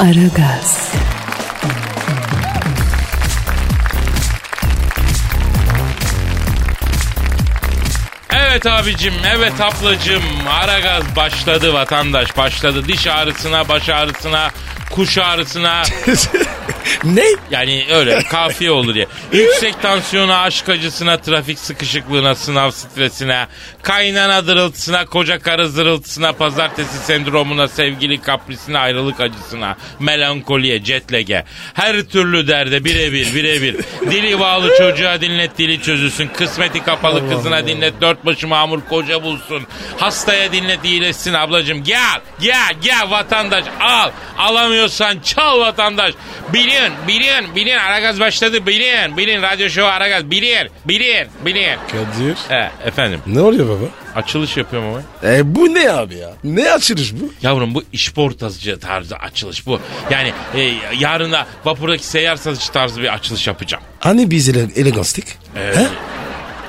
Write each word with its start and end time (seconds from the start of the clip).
Aragaz, 0.00 0.88
Evet 8.30 8.66
abicim, 8.66 9.14
evet 9.36 9.60
ablacım. 9.60 10.22
Aragaz 10.50 11.16
başladı 11.16 11.72
vatandaş, 11.72 12.36
başladı. 12.36 12.88
Diş 12.88 13.06
ağrısına, 13.06 13.68
baş 13.68 13.88
ağrısına, 13.88 14.50
kuş 14.90 15.18
ağrısına. 15.18 15.82
ne? 17.04 17.24
Yani 17.50 17.86
öyle 17.90 18.22
kafiye 18.30 18.70
olur 18.70 18.94
ya. 18.94 19.06
Yüksek 19.32 19.82
tansiyona, 19.82 20.40
aşk 20.40 20.68
acısına, 20.68 21.16
trafik 21.20 21.58
sıkışıklığına, 21.58 22.34
sınav 22.34 22.70
stresine, 22.70 23.46
kaynana 23.82 24.46
dırıltısına, 24.46 25.06
koca 25.06 25.38
karı 25.38 25.68
zırıltısına, 25.68 26.32
pazartesi 26.32 26.98
sendromuna, 26.98 27.68
sevgili 27.68 28.20
kaprisine, 28.20 28.78
ayrılık 28.78 29.20
acısına, 29.20 29.76
melankoliye, 30.00 30.84
jetlege. 30.84 31.44
Her 31.74 32.02
türlü 32.02 32.48
derde 32.48 32.84
birebir, 32.84 33.34
birebir. 33.34 33.76
Dili 34.10 34.40
bağlı 34.40 34.74
çocuğa 34.78 35.20
dinlet 35.20 35.58
dili 35.58 35.82
çözülsün. 35.82 36.28
Kısmeti 36.28 36.84
kapalı 36.84 37.30
kızına 37.30 37.66
dinlet 37.66 38.00
dört 38.00 38.26
başı 38.26 38.48
mamur 38.48 38.80
koca 38.88 39.22
bulsun. 39.22 39.62
Hastaya 39.96 40.52
dinlet 40.52 40.84
iyileşsin 40.84 41.34
ablacım. 41.34 41.84
Gel, 41.84 42.20
gel, 42.40 42.74
gel 42.82 43.10
vatandaş 43.10 43.64
al. 43.80 44.10
Alamıyorsan 44.38 45.20
çal 45.20 45.60
vatandaş. 45.60 46.14
Bilin, 46.68 46.92
bilin, 47.08 47.54
bilin. 47.56 47.76
Aragaz 47.76 48.20
başladı 48.20 48.66
bilin. 48.66 49.16
Bilin 49.16 49.42
radyo 49.42 49.68
şovu 49.68 49.86
Aragaz 49.86 50.30
bilin, 50.30 50.68
bilin, 50.84 51.26
bilin. 51.44 51.76
Kadir. 51.92 52.36
He, 52.48 52.70
efendim 52.84 53.20
Ne 53.26 53.40
oluyor 53.40 53.68
baba? 53.68 53.84
açılış 54.14 54.56
yapıyorum 54.56 54.88
ama. 54.88 55.32
E 55.34 55.54
bu 55.54 55.74
ne 55.74 55.90
abi 55.90 56.14
ya? 56.14 56.30
Ne 56.44 56.72
açılış 56.72 57.12
bu? 57.12 57.32
Yavrum 57.42 57.74
bu 57.74 57.84
işportacı 57.92 58.80
tarzı 58.80 59.16
açılış 59.16 59.66
bu. 59.66 59.80
Yani 60.10 60.32
e, 60.54 60.72
yarın 60.98 61.32
da 61.32 61.46
vapurdaki 61.64 62.06
seyyar 62.06 62.36
satıcı 62.36 62.72
tarzı 62.72 63.02
bir 63.02 63.14
açılış 63.14 63.46
yapacağım. 63.46 63.84
Hani 64.00 64.30
biz 64.30 64.48
ele 64.48 64.66
eleganstik? 64.76 65.24
He? 65.54 65.86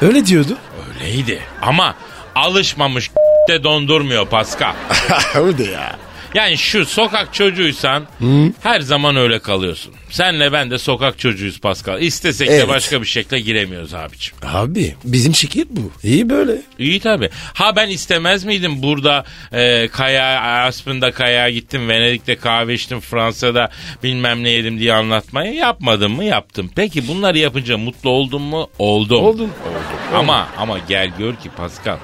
Öyle 0.01 0.25
diyordu. 0.25 0.57
Öyleydi 1.03 1.39
ama 1.61 1.95
alışmamış 2.35 3.11
de 3.49 3.63
dondurmuyor 3.63 4.27
Pascal. 4.27 4.73
o 5.39 5.57
da 5.57 5.63
ya. 5.63 5.95
Yani 6.33 6.57
şu 6.57 6.85
sokak 6.85 7.33
çocuğuysan 7.33 8.07
her 8.63 8.79
zaman 8.81 9.15
öyle 9.15 9.39
kalıyorsun. 9.39 9.93
Senle 10.09 10.51
ben 10.51 10.71
de 10.71 10.77
sokak 10.77 11.19
çocuğuyuz 11.19 11.59
Pascal. 11.59 12.01
İstesek 12.01 12.47
de 12.47 12.53
Evet. 12.55 12.67
başka 12.67 13.01
bir 13.01 13.07
şekilde 13.07 13.39
giremiyoruz 13.39 13.93
abicim. 13.93 14.35
Abi 14.43 14.95
bizim 15.03 15.35
şirket 15.35 15.67
bu. 15.69 15.91
İyi 16.03 16.29
böyle. 16.29 16.61
İyi 16.79 16.99
tabi. 16.99 17.29
Ha 17.53 17.75
ben 17.75 17.89
istemez 17.89 18.43
miydim 18.43 18.81
burada 18.83 19.25
e, 19.51 19.87
kaya, 19.87 20.41
Aspen'da 20.65 21.11
kaya 21.11 21.49
gittim, 21.49 21.89
Venedik'te 21.89 22.35
kahve 22.35 22.73
içtim, 22.73 22.99
Fransa'da 22.99 23.69
bilmem 24.03 24.43
ne 24.43 24.49
yedim 24.49 24.79
diye 24.79 24.93
anlatmayı 24.93 25.53
yapmadım 25.53 26.15
mı? 26.15 26.23
Yaptım. 26.23 26.71
Peki 26.75 27.07
bunları 27.07 27.37
yapınca 27.37 27.77
mutlu 27.77 28.09
oldum 28.09 28.41
mu? 28.41 28.69
Oldum. 28.79 29.23
Oldun. 29.25 29.51
Ama 30.13 30.47
ama 30.57 30.77
gel 30.87 31.11
gör 31.17 31.35
ki 31.35 31.49
Pascal. 31.57 31.97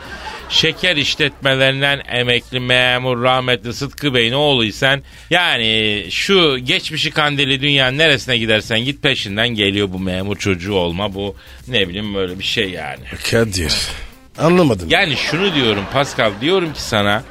Şeker 0.50 0.96
işletmelerinden 0.96 2.02
emekli 2.10 2.60
memur 2.60 3.24
rahmetli 3.24 3.74
Sıtkı 3.74 4.14
Bey'in 4.14 4.34
oğluysan 4.34 5.02
yani 5.30 6.06
şu 6.10 6.58
geçmişi 6.58 7.12
kandili 7.12 7.62
dünyanın 7.62 7.98
neresine 7.98 8.38
gidersen 8.38 8.80
git 8.80 9.04
peşinden 9.04 9.50
geliyor 9.50 9.94
bu 9.94 10.00
memur 10.00 10.36
çocuğu 10.36 10.74
olma 10.74 11.14
bu 11.14 11.36
ne 11.68 11.90
bileyim 11.90 12.16
böyle 12.16 12.40
bir 12.40 12.44
şey 12.44 12.70
yani. 12.70 13.04
Kadir. 13.32 13.74
Anlamadım. 14.38 14.88
Yani 14.90 15.16
şunu 15.16 15.56
diyorum 15.56 15.84
Pascal 15.94 16.32
diyorum 16.42 16.74
ki 16.74 16.82
sana 16.82 17.24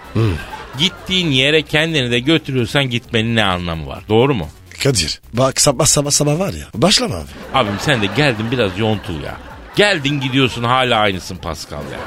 gittiğin 0.79 1.31
yere 1.31 1.63
kendini 1.63 2.11
de 2.11 2.19
götürüyorsan 2.19 2.91
gitmenin 2.91 3.37
ne 3.37 3.45
anlamı 3.45 3.87
var 3.87 4.05
doğru 4.09 4.35
mu? 4.35 4.49
Kadir. 4.83 5.21
Bak 5.33 5.61
sabah 5.61 5.87
sabah 5.87 6.11
sabah 6.11 6.39
var 6.39 6.53
ya. 6.53 6.67
Başlama 6.75 7.15
abi. 7.15 7.29
Abim 7.55 7.75
sen 7.81 8.03
de 8.03 8.07
geldin 8.17 8.47
biraz 8.51 8.79
yontul 8.79 9.23
ya. 9.23 9.37
Geldin 9.77 10.21
gidiyorsun 10.21 10.65
hala 10.65 10.99
aynısın 10.99 11.37
Pascal 11.37 11.79
ya. 11.79 11.99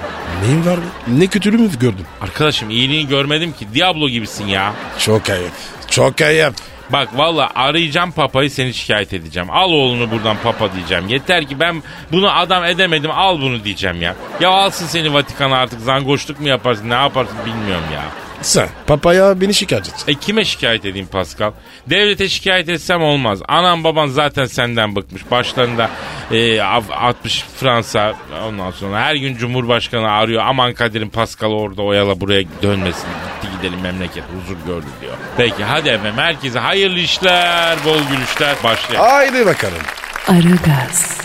Neyin 0.43 0.65
var 0.65 0.77
be? 0.77 0.85
Ne 1.07 1.27
kötülüğümü 1.27 1.79
gördüm. 1.79 2.05
Arkadaşım 2.21 2.69
iyiliğini 2.69 3.07
görmedim 3.07 3.53
ki 3.53 3.67
Diablo 3.73 4.09
gibisin 4.09 4.47
ya. 4.47 4.73
Çok 4.99 5.29
ayıp. 5.29 5.51
Çok 5.89 6.21
ayıp. 6.21 6.53
Bak 6.89 7.17
valla 7.17 7.51
arayacağım 7.55 8.11
papayı 8.11 8.51
seni 8.51 8.73
şikayet 8.73 9.13
edeceğim. 9.13 9.49
Al 9.51 9.71
oğlunu 9.71 10.11
buradan 10.11 10.37
papa 10.43 10.73
diyeceğim. 10.73 11.07
Yeter 11.07 11.47
ki 11.47 11.59
ben 11.59 11.83
bunu 12.11 12.31
adam 12.31 12.65
edemedim 12.65 13.11
al 13.11 13.41
bunu 13.41 13.63
diyeceğim 13.63 14.01
ya. 14.01 14.15
Ya 14.39 14.49
alsın 14.49 14.85
seni 14.85 15.13
Vatikan'a 15.13 15.57
artık 15.57 15.79
zangoşluk 15.81 16.39
mu 16.39 16.47
yaparsın 16.47 16.89
ne 16.89 16.93
yaparsın 16.93 17.37
bilmiyorum 17.45 17.85
ya. 17.93 18.03
Sen 18.41 18.69
papaya 18.87 19.41
beni 19.41 19.53
şikayet 19.53 19.87
et. 19.87 19.93
E 20.07 20.13
kime 20.13 20.45
şikayet 20.45 20.85
edeyim 20.85 21.07
Pascal? 21.07 21.51
Devlete 21.89 22.29
şikayet 22.29 22.69
etsem 22.69 23.01
olmaz. 23.03 23.39
Anam 23.47 23.83
baban 23.83 24.07
zaten 24.07 24.45
senden 24.45 24.95
bıkmış. 24.95 25.31
Başlarında 25.31 25.89
e, 26.31 26.61
av- 26.61 26.89
60 26.95 27.45
Fransa 27.59 28.13
ondan 28.47 28.71
sonra 28.71 28.99
her 29.01 29.15
gün 29.15 29.37
Cumhurbaşkanı 29.37 30.11
arıyor. 30.11 30.43
Aman 30.45 30.73
Kadir'in 30.73 31.09
Pascal 31.09 31.51
orada 31.51 31.81
oyala 31.81 32.19
buraya 32.21 32.43
dönmesin. 32.61 33.07
Gitti 33.41 33.55
gidelim 33.57 33.81
memleket 33.81 34.23
huzur 34.23 34.57
gördü 34.67 34.85
diyor. 35.01 35.13
Peki 35.37 35.63
hadi 35.63 35.89
efendim 35.89 36.17
herkese 36.17 36.59
hayırlı 36.59 36.99
işler, 36.99 37.77
bol 37.85 37.99
gülüşler 38.11 38.55
başlayalım. 38.63 39.09
Haydi 39.09 39.45
bakalım. 39.45 39.81
Aragaz, 40.27 41.17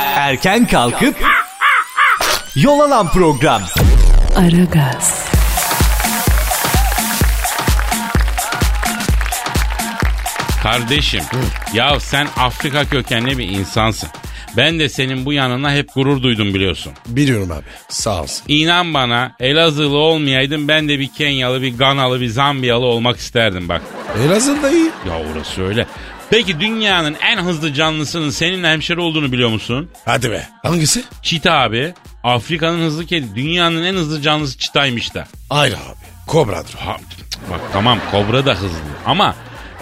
Erken 0.00 0.66
kalkıp 0.66 1.16
yol 2.56 2.80
alan 2.80 3.08
program. 3.12 3.62
Aragaz, 4.38 5.24
Kardeşim 10.62 11.22
ya 11.74 12.00
sen 12.00 12.26
Afrika 12.36 12.84
kökenli 12.84 13.38
bir 13.38 13.48
insansın. 13.48 14.08
Ben 14.56 14.78
de 14.78 14.88
senin 14.88 15.24
bu 15.24 15.32
yanına 15.32 15.72
hep 15.72 15.94
gurur 15.94 16.22
duydum 16.22 16.54
biliyorsun. 16.54 16.92
Biliyorum 17.06 17.50
abi. 17.50 17.64
Sağ 17.88 18.22
olsun. 18.22 18.44
İnan 18.48 18.94
bana 18.94 19.32
Elazığlı 19.40 19.96
olmayaydım 19.96 20.68
ben 20.68 20.88
de 20.88 20.98
bir 20.98 21.08
Kenyalı, 21.08 21.62
bir 21.62 21.78
Ganalı, 21.78 22.20
bir 22.20 22.28
Zambiyalı 22.28 22.86
olmak 22.86 23.16
isterdim 23.16 23.68
bak. 23.68 23.82
Elazığ'da 24.24 24.70
iyi. 24.70 24.90
Ya 25.08 25.32
orası 25.32 25.62
öyle. 25.62 25.86
Peki 26.30 26.60
dünyanın 26.60 27.16
en 27.20 27.38
hızlı 27.38 27.74
canlısının 27.74 28.30
senin 28.30 28.64
hemşeri 28.64 29.00
olduğunu 29.00 29.32
biliyor 29.32 29.48
musun? 29.50 29.90
Hadi 30.04 30.30
be. 30.30 30.48
Hangisi? 30.62 31.04
Çita 31.22 31.52
abi. 31.52 31.94
Afrika'nın 32.24 32.86
hızlı 32.86 33.06
kedi. 33.06 33.34
Dünyanın 33.34 33.84
en 33.84 33.94
hızlı 33.94 34.22
canlısı 34.22 34.58
çitaymış 34.58 35.14
da. 35.14 35.26
Hayır 35.50 35.72
abi. 35.74 36.08
Kobradır. 36.26 36.74
Ha, 36.74 36.96
bak 37.50 37.60
tamam 37.72 37.98
kobra 38.10 38.46
da 38.46 38.54
hızlı 38.54 38.78
ama 39.06 39.34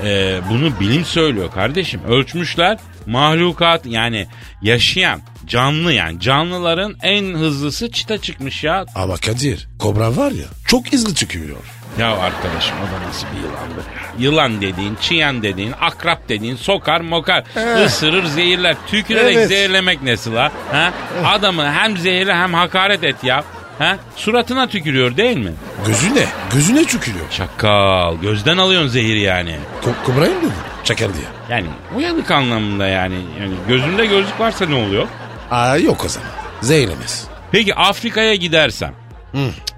e, 0.05 0.41
bunu 0.51 0.81
bilim 0.81 1.05
söylüyor 1.05 1.51
kardeşim. 1.53 2.01
Ölçmüşler 2.09 2.79
mahlukat 3.07 3.87
yani 3.87 4.27
yaşayan 4.63 5.21
canlı 5.47 5.93
yani 5.93 6.21
canlıların 6.21 6.97
en 7.03 7.35
hızlısı 7.35 7.91
çita 7.91 8.19
çıkmış 8.19 8.65
ya. 8.65 8.85
Ama 8.95 9.17
Kadir 9.17 9.69
kobra 9.79 10.17
var 10.17 10.31
ya 10.33 10.47
çok 10.69 10.93
hızlı 10.93 11.15
çıkıyor. 11.15 11.57
Ya 11.99 12.09
arkadaşım 12.17 12.77
o 12.77 12.85
da 13.05 13.09
nasıl 13.09 13.27
bir 13.27 13.41
yılandır 13.43 13.77
ya. 13.97 14.03
Yılan 14.19 14.61
dediğin, 14.61 14.95
çıyan 14.95 15.43
dediğin, 15.43 15.75
akrap 15.81 16.29
dediğin 16.29 16.57
sokar 16.57 17.01
mokar, 17.01 17.45
ısırır 17.85 18.25
zehirler. 18.25 18.77
Tükürerek 18.87 19.37
Evet. 19.37 19.49
zehirlemek 19.49 20.03
nesi 20.03 20.35
la? 20.35 20.53
Ha? 20.73 20.93
Adamı 21.25 21.73
hem 21.73 21.97
zehirle 21.97 22.35
hem 22.35 22.55
hakaret 22.55 23.05
et 23.05 23.25
ya. 23.25 23.45
Ha? 23.79 23.97
Suratına 24.17 24.67
tükürüyor 24.69 25.17
değil 25.17 25.37
mi? 25.37 25.53
Gözüne, 25.87 26.27
gözüne 26.53 26.85
çökülüyor. 26.85 27.31
Çakal 27.31 28.17
gözden 28.17 28.57
alıyorsun 28.57 28.89
zehiri 28.89 29.21
yani. 29.21 29.57
Ko- 29.85 30.05
kobrayı 30.07 30.35
mı 30.35 30.43
dedi? 30.43 30.53
Çakal 30.85 31.05
diye. 31.15 31.25
Yani 31.51 31.67
uyanık 31.97 32.31
anlamında 32.31 32.87
yani. 32.89 33.15
yani. 33.41 33.55
Gözünde 33.69 34.07
gözlük 34.07 34.41
varsa 34.41 34.67
ne 34.67 34.75
oluyor? 34.75 35.07
Aa 35.51 35.77
yok 35.77 36.05
o 36.05 36.09
zaman. 36.09 36.29
Zehirlemez. 36.61 37.25
Peki 37.53 37.75
Afrika'ya 37.75 38.35
gidersem 38.35 38.95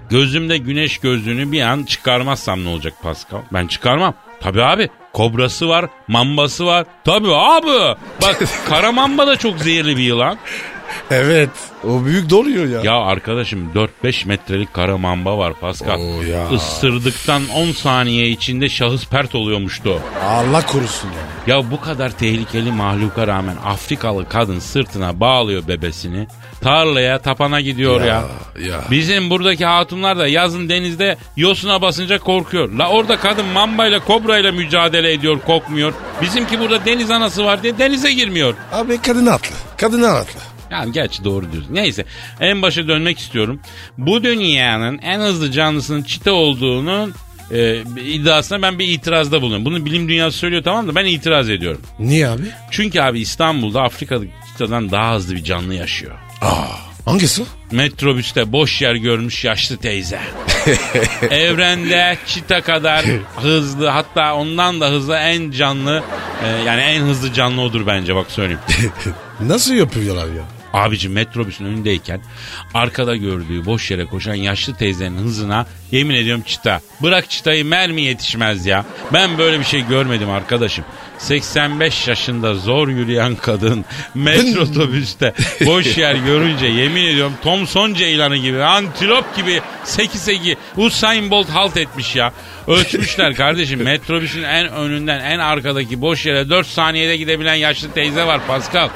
gözümde 0.09 0.57
güneş 0.57 0.97
gözlüğünü 0.97 1.51
bir 1.51 1.61
an 1.61 1.83
çıkarmazsam 1.83 2.63
ne 2.65 2.69
olacak 2.69 2.93
Pascal? 3.03 3.41
Ben 3.53 3.67
çıkarmam. 3.67 4.13
Tabii 4.39 4.63
abi. 4.63 4.89
Kobrası 5.13 5.69
var, 5.69 5.85
mambası 6.07 6.65
var. 6.65 6.85
Tabii 7.05 7.35
abi. 7.35 7.95
Bak 8.21 8.43
kara 8.69 8.91
mamba 8.91 9.27
da 9.27 9.35
çok 9.35 9.59
zehirli 9.59 9.97
bir 9.97 10.03
yılan. 10.03 10.37
Evet. 11.11 11.49
O 11.87 12.05
büyük 12.05 12.29
doluyor 12.29 12.65
ya. 12.65 12.93
Ya 12.93 12.99
arkadaşım 12.99 13.71
4-5 14.03 14.27
metrelik 14.27 14.73
kara 14.73 14.97
mamba 14.97 15.37
var 15.37 15.53
Pascal. 15.53 15.99
Oo 15.99 16.21
ya. 16.21 16.49
Isırdıktan 16.49 17.41
10 17.55 17.71
saniye 17.71 18.27
içinde 18.29 18.69
şahıs 18.69 19.05
pert 19.07 19.35
oluyormuştu. 19.35 19.99
Allah 20.25 20.65
korusun 20.65 21.07
ya. 21.07 21.55
Ya 21.55 21.71
bu 21.71 21.81
kadar 21.81 22.09
tehlikeli 22.09 22.71
mahluka 22.71 23.27
rağmen 23.27 23.55
Afrikalı 23.65 24.29
kadın 24.29 24.59
sırtına 24.59 25.19
bağlıyor 25.19 25.67
bebesini. 25.67 26.27
Tarlaya 26.61 27.19
tapana 27.19 27.61
gidiyor 27.61 28.01
ya. 28.01 28.23
ya. 28.59 28.81
Bizim 28.91 29.29
buradaki 29.29 29.65
hatunlar 29.65 30.17
da 30.19 30.27
yazın 30.27 30.69
denizde 30.69 31.17
yosuna 31.37 31.81
basınca 31.81 32.19
korkuyor. 32.19 32.69
La 32.69 32.89
orada 32.89 33.17
kadın 33.19 33.45
mambayla 33.45 33.99
kobrayla 33.99 34.51
mücadele 34.51 35.13
ediyor 35.13 35.39
korkmuyor. 35.45 35.93
Bizimki 36.21 36.59
burada 36.59 36.85
deniz 36.85 37.11
anası 37.11 37.45
var 37.45 37.63
diye 37.63 37.77
denize 37.77 38.11
girmiyor. 38.11 38.53
Abi 38.73 39.01
kadını 39.01 39.33
atla. 39.33 39.55
Kadını 39.77 40.09
atla. 40.09 40.48
Yani 40.71 40.91
gerçi 40.91 41.23
doğru 41.23 41.51
diyorsun. 41.51 41.75
Neyse 41.75 42.05
en 42.39 42.61
başa 42.61 42.87
dönmek 42.87 43.19
istiyorum. 43.19 43.59
Bu 43.97 44.23
dünyanın 44.23 44.97
en 44.97 45.19
hızlı 45.19 45.51
canlısının 45.51 46.03
çite 46.03 46.31
olduğunun 46.31 47.13
e, 47.51 47.81
iddiasına 48.05 48.61
ben 48.61 48.79
bir 48.79 48.87
itirazda 48.87 49.41
bulunuyorum. 49.41 49.65
Bunu 49.65 49.85
bilim 49.85 50.09
dünyası 50.09 50.37
söylüyor 50.37 50.63
tamam 50.63 50.87
da 50.87 50.95
ben 50.95 51.05
itiraz 51.05 51.49
ediyorum. 51.49 51.81
Niye 51.99 52.27
abi? 52.27 52.43
Çünkü 52.71 53.01
abi 53.01 53.19
İstanbul'da 53.19 53.81
Afrika'daki 53.81 54.31
çitadan 54.51 54.91
daha 54.91 55.15
hızlı 55.15 55.35
bir 55.35 55.43
canlı 55.43 55.73
yaşıyor. 55.75 56.15
Aa, 56.41 56.65
hangisi? 57.05 57.43
Metrobüste 57.71 58.51
boş 58.51 58.81
yer 58.81 58.95
görmüş 58.95 59.45
yaşlı 59.45 59.77
teyze. 59.77 60.19
Evrende 61.29 62.17
çita 62.27 62.61
kadar 62.61 63.05
hızlı 63.35 63.87
hatta 63.87 64.35
ondan 64.35 64.81
da 64.81 64.89
hızlı 64.89 65.15
en 65.15 65.51
canlı 65.51 66.03
e, 66.43 66.47
yani 66.47 66.81
en 66.81 67.01
hızlı 67.01 67.33
canlı 67.33 67.61
odur 67.61 67.87
bence 67.87 68.15
bak 68.15 68.31
söyleyeyim. 68.31 68.61
Nasıl 69.39 69.73
yapıyorlar 69.73 70.25
ya? 70.27 70.58
Abici 70.73 71.09
metrobüsün 71.09 71.65
önündeyken 71.65 72.21
arkada 72.73 73.15
gördüğü 73.15 73.65
boş 73.65 73.91
yere 73.91 74.05
koşan 74.05 74.33
yaşlı 74.33 74.75
teyzenin 74.75 75.17
hızına 75.17 75.65
yemin 75.91 76.15
ediyorum 76.15 76.43
çita. 76.45 76.81
Bırak 77.01 77.29
çitayı 77.29 77.65
mermi 77.65 78.01
yetişmez 78.01 78.65
ya. 78.65 78.85
Ben 79.13 79.37
böyle 79.37 79.59
bir 79.59 79.65
şey 79.65 79.81
görmedim 79.87 80.29
arkadaşım. 80.29 80.85
85 81.17 82.07
yaşında 82.07 82.55
zor 82.55 82.87
yürüyen 82.87 83.35
kadın 83.35 83.85
metrobüste 84.15 85.33
boş 85.65 85.97
yer 85.97 86.15
görünce 86.15 86.67
yemin 86.67 87.03
ediyorum 87.03 87.33
Thomson 87.43 87.93
Ceylanı 87.93 88.37
gibi 88.37 88.63
antilop 88.63 89.35
gibi 89.35 89.61
seki 89.83 90.17
seki 90.17 90.57
Usain 90.77 91.31
Bolt 91.31 91.49
halt 91.49 91.77
etmiş 91.77 92.15
ya. 92.15 92.33
Ölçmüşler 92.67 93.35
kardeşim 93.35 93.83
metrobüsün 93.83 94.43
en 94.43 94.67
önünden 94.67 95.19
en 95.19 95.39
arkadaki 95.39 96.01
boş 96.01 96.25
yere 96.25 96.49
4 96.49 96.67
saniyede 96.67 97.17
gidebilen 97.17 97.55
yaşlı 97.55 97.91
teyze 97.91 98.23
var 98.23 98.47
Pascal. 98.47 98.89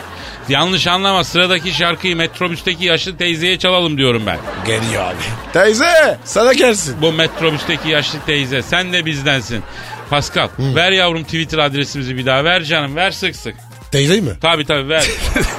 Yanlış 0.50 0.88
anlama 0.88 1.24
sıradaki 1.24 1.72
şarkıyı 1.72 2.16
metrobüsteki 2.16 2.86
yaşlı 2.86 3.18
teyzeye 3.18 3.60
çalalım 3.60 3.98
diyorum 3.98 4.24
ben. 4.26 4.38
Geliyor 4.66 5.04
abi. 5.04 5.54
Teyze 5.54 6.18
sana 6.26 6.54
gelsin. 6.54 6.96
Bu 7.02 7.14
metrobüsteki 7.14 7.90
yaşlı 7.90 8.20
teyze 8.26 8.62
sen 8.62 8.94
de 8.94 9.06
bizdensin. 9.06 9.64
Pascal 10.10 10.48
ver 10.60 10.92
yavrum 10.92 11.24
Twitter 11.24 11.58
adresimizi 11.58 12.18
bir 12.18 12.26
daha 12.26 12.44
ver 12.44 12.64
canım 12.64 12.96
ver 12.96 13.12
sık 13.12 13.36
sık. 13.36 13.56
Teyze 13.92 14.22
mi? 14.22 14.32
Tabi 14.42 14.66
tabi 14.66 14.90
ver. 14.90 15.06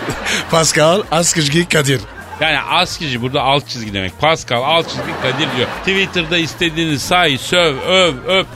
Pascal 0.50 1.02
Askışgi 1.10 1.68
Kadir. 1.68 2.00
Yani 2.40 2.60
askici 2.60 3.22
burada 3.22 3.42
alt 3.42 3.68
çizgi 3.68 3.94
demek. 3.94 4.20
Pascal 4.20 4.62
alt 4.62 4.88
çizgi 4.88 5.12
Kadir 5.22 5.56
diyor. 5.56 5.68
Twitter'da 5.78 6.38
istediğini 6.38 6.98
say, 6.98 7.38
söv, 7.38 7.76
öv, 7.80 8.14
öp. 8.28 8.46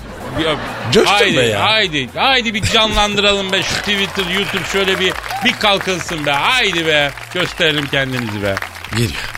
Coştun 0.93 1.12
haydi, 1.14 1.37
be 1.37 1.43
ya. 1.43 1.62
Haydi, 1.62 2.08
haydi 2.14 2.55
bir 2.55 2.62
canlandıralım 2.62 3.52
be 3.52 3.62
şu 3.62 3.75
Twitter, 3.75 4.31
YouTube 4.35 4.64
şöyle 4.73 5.00
bir 5.00 5.12
bir 5.44 5.52
kalkınsın 5.52 6.26
be. 6.26 6.31
Haydi 6.31 6.87
be. 6.87 7.11
Gösterelim 7.35 7.87
kendinizi 7.87 8.43
be. 8.43 8.55
Geliyor. 8.93 9.35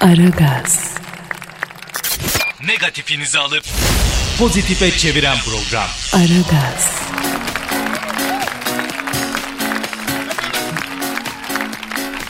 Aragaz, 0.00 0.90
Negatifinizi 2.66 3.38
alıp 3.38 3.64
pozitife 4.38 4.90
çeviren 4.90 5.36
program. 5.38 5.88
Aragaz, 6.12 6.92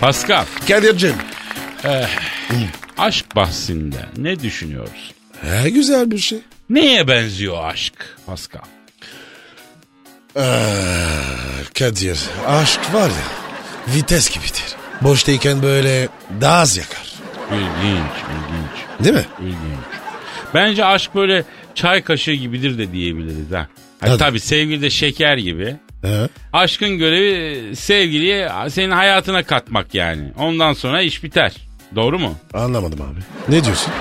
Pascal, 0.00 0.44
Kadir'cim. 0.68 1.14
aşk 2.98 3.36
bahsinde 3.36 4.06
ne 4.16 4.40
düşünüyorsun? 4.40 4.94
He, 5.42 5.70
güzel 5.70 6.10
bir 6.10 6.18
şey. 6.18 6.38
Neye 6.72 7.08
benziyor 7.08 7.64
aşk 7.64 7.94
Pascal? 8.26 8.60
Ee, 10.36 10.42
Kadir 11.78 12.18
aşk 12.46 12.80
var 12.94 13.08
ya 13.08 13.94
vites 13.94 14.30
gibidir. 14.30 14.64
Boştayken 15.02 15.62
böyle 15.62 16.08
daha 16.40 16.56
az 16.58 16.76
yakar. 16.76 17.12
İlginç, 17.52 18.12
ilginç, 18.32 19.04
Değil 19.04 19.14
mi? 19.14 19.24
ilginç. 19.40 19.84
Bence 20.54 20.84
aşk 20.84 21.14
böyle 21.14 21.44
çay 21.74 22.02
kaşığı 22.02 22.32
gibidir 22.32 22.78
de 22.78 22.92
diyebiliriz 22.92 23.50
ha. 23.52 23.58
Ha, 23.58 23.68
Hadi. 24.08 24.18
tabii 24.18 24.40
sevgili 24.40 24.82
de 24.82 24.90
şeker 24.90 25.36
gibi. 25.36 25.76
He. 26.02 26.28
Aşkın 26.52 26.98
görevi 26.98 27.76
sevgiliyi 27.76 28.48
senin 28.70 28.90
hayatına 28.90 29.42
katmak 29.42 29.94
yani. 29.94 30.32
Ondan 30.38 30.72
sonra 30.72 31.02
iş 31.02 31.24
biter. 31.24 31.52
Doğru 31.96 32.18
mu? 32.18 32.34
Anlamadım 32.54 33.00
abi. 33.02 33.20
Ne 33.56 33.64
diyorsun? 33.64 33.92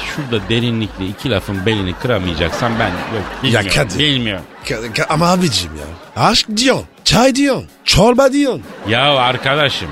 Şurada 0.00 0.48
derinlikli 0.48 1.06
iki 1.08 1.30
lafın 1.30 1.66
belini 1.66 1.92
kıramayacaksan 1.92 2.72
ben 2.78 2.88
yok 2.88 3.24
bilmiyorum. 3.42 3.70
Kadir. 3.74 3.98
Bilmiyorum. 3.98 4.44
Ka- 4.64 4.92
ka- 4.92 5.06
ama 5.08 5.30
abicim 5.32 5.70
ya. 5.76 6.22
Aşk 6.22 6.46
diyorsun. 6.56 6.86
Çay 7.04 7.34
diyorsun. 7.34 7.66
Çorba 7.84 8.32
diyorsun. 8.32 8.62
Ya 8.88 9.16
arkadaşım 9.16 9.88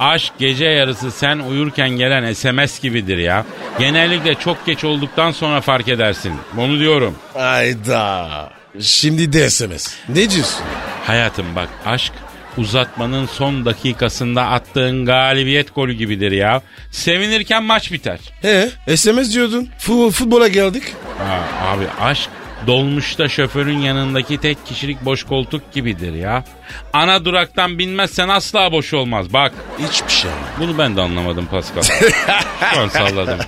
aşk 0.00 0.32
gece 0.38 0.64
yarısı 0.64 1.10
sen 1.10 1.38
uyurken 1.38 1.90
gelen 1.90 2.32
SMS 2.32 2.80
gibidir 2.80 3.18
ya. 3.18 3.44
Genellikle 3.78 4.34
çok 4.34 4.66
geç 4.66 4.84
olduktan 4.84 5.30
sonra 5.32 5.60
fark 5.60 5.88
edersin. 5.88 6.32
Bunu 6.52 6.78
diyorum. 6.78 7.14
Ayda. 7.34 8.28
Şimdi 8.80 9.32
de 9.32 9.50
SMS. 9.50 9.94
Ne 10.08 10.30
diyorsun? 10.30 10.60
Hayatım 11.06 11.46
bak 11.56 11.68
aşk 11.86 12.12
uzatmanın 12.56 13.26
son 13.26 13.64
dakikasında 13.64 14.46
attığın 14.46 15.04
galibiyet 15.06 15.74
golü 15.74 15.92
gibidir 15.92 16.32
ya. 16.32 16.62
Sevinirken 16.90 17.62
maç 17.64 17.92
biter. 17.92 18.18
He 18.42 18.70
SMS 18.96 19.34
diyordun. 19.34 19.68
Fu- 19.78 20.10
futbola 20.10 20.48
geldik. 20.48 20.82
Ha, 21.18 21.40
abi 21.74 21.84
aşk 22.00 22.30
dolmuşta 22.66 23.28
şoförün 23.28 23.78
yanındaki 23.78 24.38
tek 24.38 24.66
kişilik 24.66 25.04
boş 25.04 25.24
koltuk 25.24 25.72
gibidir 25.72 26.14
ya. 26.14 26.44
Ana 26.92 27.24
duraktan 27.24 27.78
binmezsen 27.78 28.28
asla 28.28 28.72
boş 28.72 28.94
olmaz 28.94 29.32
bak. 29.32 29.52
Hiçbir 29.88 30.12
şey. 30.12 30.30
Bunu 30.58 30.78
ben 30.78 30.96
de 30.96 31.00
anlamadım 31.00 31.46
Pascal. 31.50 31.82
Şu 32.74 32.80
an 32.80 32.88
salladım. 32.88 33.38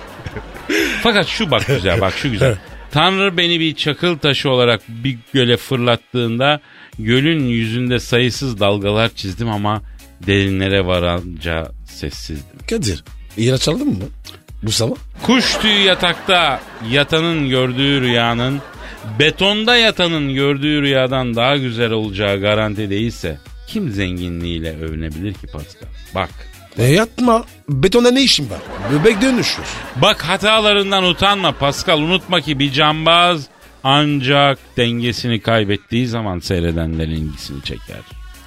Fakat 1.03 1.27
şu 1.27 1.51
bak 1.51 1.67
güzel 1.67 2.01
bak 2.01 2.13
şu 2.17 2.31
güzel. 2.31 2.55
Tanrı 2.91 3.37
beni 3.37 3.59
bir 3.59 3.75
çakıl 3.75 4.17
taşı 4.17 4.49
olarak 4.49 4.81
bir 4.87 5.17
göle 5.33 5.57
fırlattığında 5.57 6.59
gölün 6.99 7.45
yüzünde 7.45 7.99
sayısız 7.99 8.59
dalgalar 8.59 9.09
çizdim 9.15 9.49
ama 9.49 9.81
derinlere 10.27 10.85
varanca 10.85 11.71
sessizdim. 11.85 12.59
Kadir 12.69 13.03
ilaç 13.37 13.67
aldın 13.67 13.87
mı? 13.87 14.05
Bu 14.63 14.71
sabah? 14.71 14.95
Kuş 15.23 15.53
tüyü 15.57 15.79
yatakta 15.83 16.61
yatanın 16.91 17.49
gördüğü 17.49 18.01
rüyanın 18.01 18.61
betonda 19.19 19.77
yatanın 19.77 20.33
gördüğü 20.33 20.81
rüyadan 20.81 21.35
daha 21.35 21.57
güzel 21.57 21.91
olacağı 21.91 22.39
garanti 22.41 22.89
değilse 22.89 23.37
kim 23.67 23.89
zenginliğiyle 23.89 24.77
övünebilir 24.77 25.33
ki 25.33 25.47
Pascal? 25.53 25.87
Bak 26.15 26.29
E 26.77 26.83
yatma. 26.83 27.45
Betonda 27.69 28.11
ne 28.11 28.21
işin 28.21 28.49
var? 28.49 28.59
Bebek 28.93 29.21
dönüşür. 29.21 29.63
Bak 29.95 30.21
hatalarından 30.21 31.03
utanma 31.03 31.51
Pascal. 31.51 31.99
Unutma 31.99 32.41
ki 32.41 32.59
bir 32.59 32.71
cambaz 32.71 33.47
ancak 33.83 34.59
dengesini 34.77 35.41
kaybettiği 35.41 36.07
zaman 36.07 36.39
seyredenlerin 36.39 37.11
ilgisini 37.11 37.63
çeker. 37.63 37.99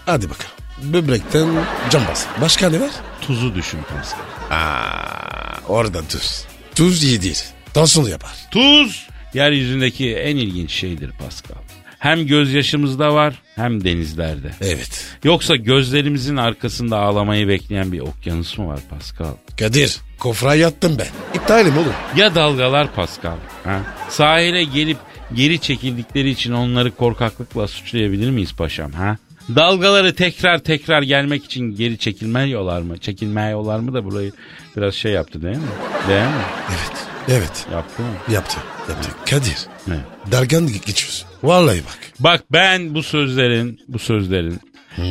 Hadi 0.07 0.31
bakalım. 0.31 0.51
Böbrekten 0.83 1.49
cambaz. 1.91 2.27
Başka 2.41 2.71
ne 2.71 2.81
var? 2.81 2.91
Tuzu 3.21 3.55
düşün 3.55 3.81
Pascal. 3.83 4.21
Aa, 4.51 5.61
orada 5.69 6.03
tuz. 6.09 6.45
Tuz 6.75 7.05
iyi 7.05 7.23
değil. 7.23 7.43
Tansiyonu 7.75 8.09
yapar. 8.09 8.35
Tuz 8.51 9.07
yeryüzündeki 9.35 10.15
en 10.17 10.37
ilginç 10.37 10.71
şeydir 10.71 11.11
Pascal. 11.11 11.57
Hem 11.99 12.27
gözyaşımızda 12.27 13.15
var 13.15 13.35
hem 13.57 13.85
denizlerde. 13.85 14.51
Evet. 14.61 15.07
Yoksa 15.25 15.57
gözlerimizin 15.57 16.37
arkasında 16.37 16.99
ağlamayı 16.99 17.49
bekleyen 17.49 17.93
bir 17.93 18.01
okyanus 18.01 18.59
mu 18.59 18.69
var 18.69 18.81
Pascal? 18.91 19.35
Kadir 19.59 20.01
kofra 20.19 20.55
yattım 20.55 20.97
ben. 20.99 21.39
İptalim 21.39 21.79
oğlum. 21.79 21.93
Ya 22.17 22.35
dalgalar 22.35 22.95
Pascal? 22.95 23.37
Ha? 23.65 23.81
Sahile 24.09 24.65
gelip 24.65 24.99
geri 25.37 25.59
çekildikleri 25.61 26.31
için 26.31 26.53
onları 26.53 26.91
korkaklıkla 26.91 27.69
suçlayabilir 27.69 28.31
miyiz 28.31 28.53
paşam? 28.53 28.93
Ha? 28.93 29.17
Dalgaları 29.55 30.15
tekrar 30.15 30.59
tekrar 30.59 31.03
gelmek 31.03 31.45
için 31.45 31.77
geri 31.77 31.99
çekilmiyorlar 31.99 32.81
mı? 32.81 32.99
Çekilmiyorlar 32.99 33.79
mı 33.79 33.95
da 33.95 34.05
burayı 34.05 34.33
biraz 34.77 34.95
şey 34.95 35.13
yaptı 35.13 35.43
değil 35.43 35.57
mi? 35.57 35.63
Değil 36.09 36.21
mi? 36.21 36.45
Evet. 36.69 37.07
Evet. 37.29 37.67
Yaptı 37.73 38.03
mı? 38.03 38.35
Yaptı. 38.35 38.57
Yaptı. 38.89 39.09
Kadir. 39.31 39.57
Ne? 39.87 39.99
Dargan 40.33 40.67
geçiyorsun. 40.67 41.29
Vallahi 41.43 41.79
bak. 41.85 41.99
Bak 42.21 42.45
ben 42.53 42.95
bu 42.95 43.03
sözlerin, 43.03 43.81
bu 43.89 43.99
sözlerin 43.99 44.61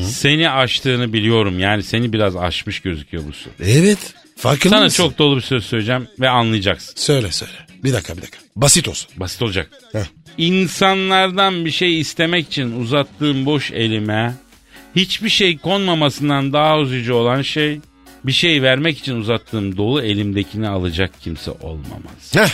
Seni 0.03 0.49
aştığını 0.49 1.13
biliyorum. 1.13 1.59
Yani 1.59 1.83
seni 1.83 2.13
biraz 2.13 2.35
aşmış 2.35 2.79
gözüküyor 2.79 3.23
bu 3.27 3.33
su. 3.33 3.49
Evet. 3.59 4.13
Farkında 4.37 4.75
Sana 4.75 4.83
mısın? 4.83 5.03
çok 5.03 5.17
dolu 5.17 5.35
bir 5.35 5.41
söz 5.41 5.65
söyleyeceğim 5.65 6.07
ve 6.19 6.29
anlayacaksın. 6.29 6.93
Söyle 6.95 7.31
söyle. 7.31 7.53
Bir 7.85 7.93
dakika 7.93 8.17
bir 8.17 8.21
dakika. 8.21 8.37
Basit 8.55 8.87
olsun. 8.87 9.09
Basit 9.17 9.41
olacak. 9.41 9.69
Heh. 9.91 9.99
İnsanlardan 10.37 11.65
bir 11.65 11.71
şey 11.71 11.99
istemek 11.99 12.47
için 12.47 12.81
uzattığım 12.81 13.45
boş 13.45 13.71
elime 13.71 14.33
hiçbir 14.95 15.29
şey 15.29 15.57
konmamasından 15.57 16.53
daha 16.53 16.79
üzücü 16.79 17.13
olan 17.13 17.41
şey 17.41 17.79
bir 18.23 18.31
şey 18.31 18.61
vermek 18.61 18.97
için 18.97 19.15
uzattığım 19.15 19.77
dolu 19.77 20.01
elimdekini 20.01 20.67
alacak 20.69 21.11
kimse 21.21 21.51
olmamaz. 21.51 22.33
Heh. 22.33 22.49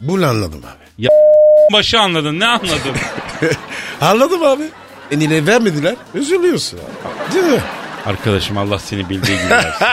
Bunu 0.00 0.26
anladım 0.26 0.60
abi. 0.64 1.06
Başı 1.72 2.00
anladın 2.00 2.40
ne 2.40 2.46
anladın? 2.46 2.96
Anladım 4.00 4.42
abi. 4.42 4.62
Enine 5.10 5.46
vermediler. 5.46 5.94
Üzülüyorsun 6.14 6.78
abi. 6.78 7.34
Değil 7.34 7.44
mi? 7.44 7.60
Arkadaşım 8.06 8.58
Allah 8.58 8.78
seni 8.78 9.08
bildiği 9.08 9.38
gibi 9.38 9.50
versin. 9.50 9.86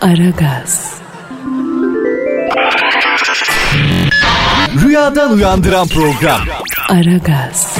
Aragaz, 0.00 0.94
Rüyadan 4.82 5.32
uyandıran 5.32 5.88
program. 5.88 6.40
Aragaz, 6.88 7.76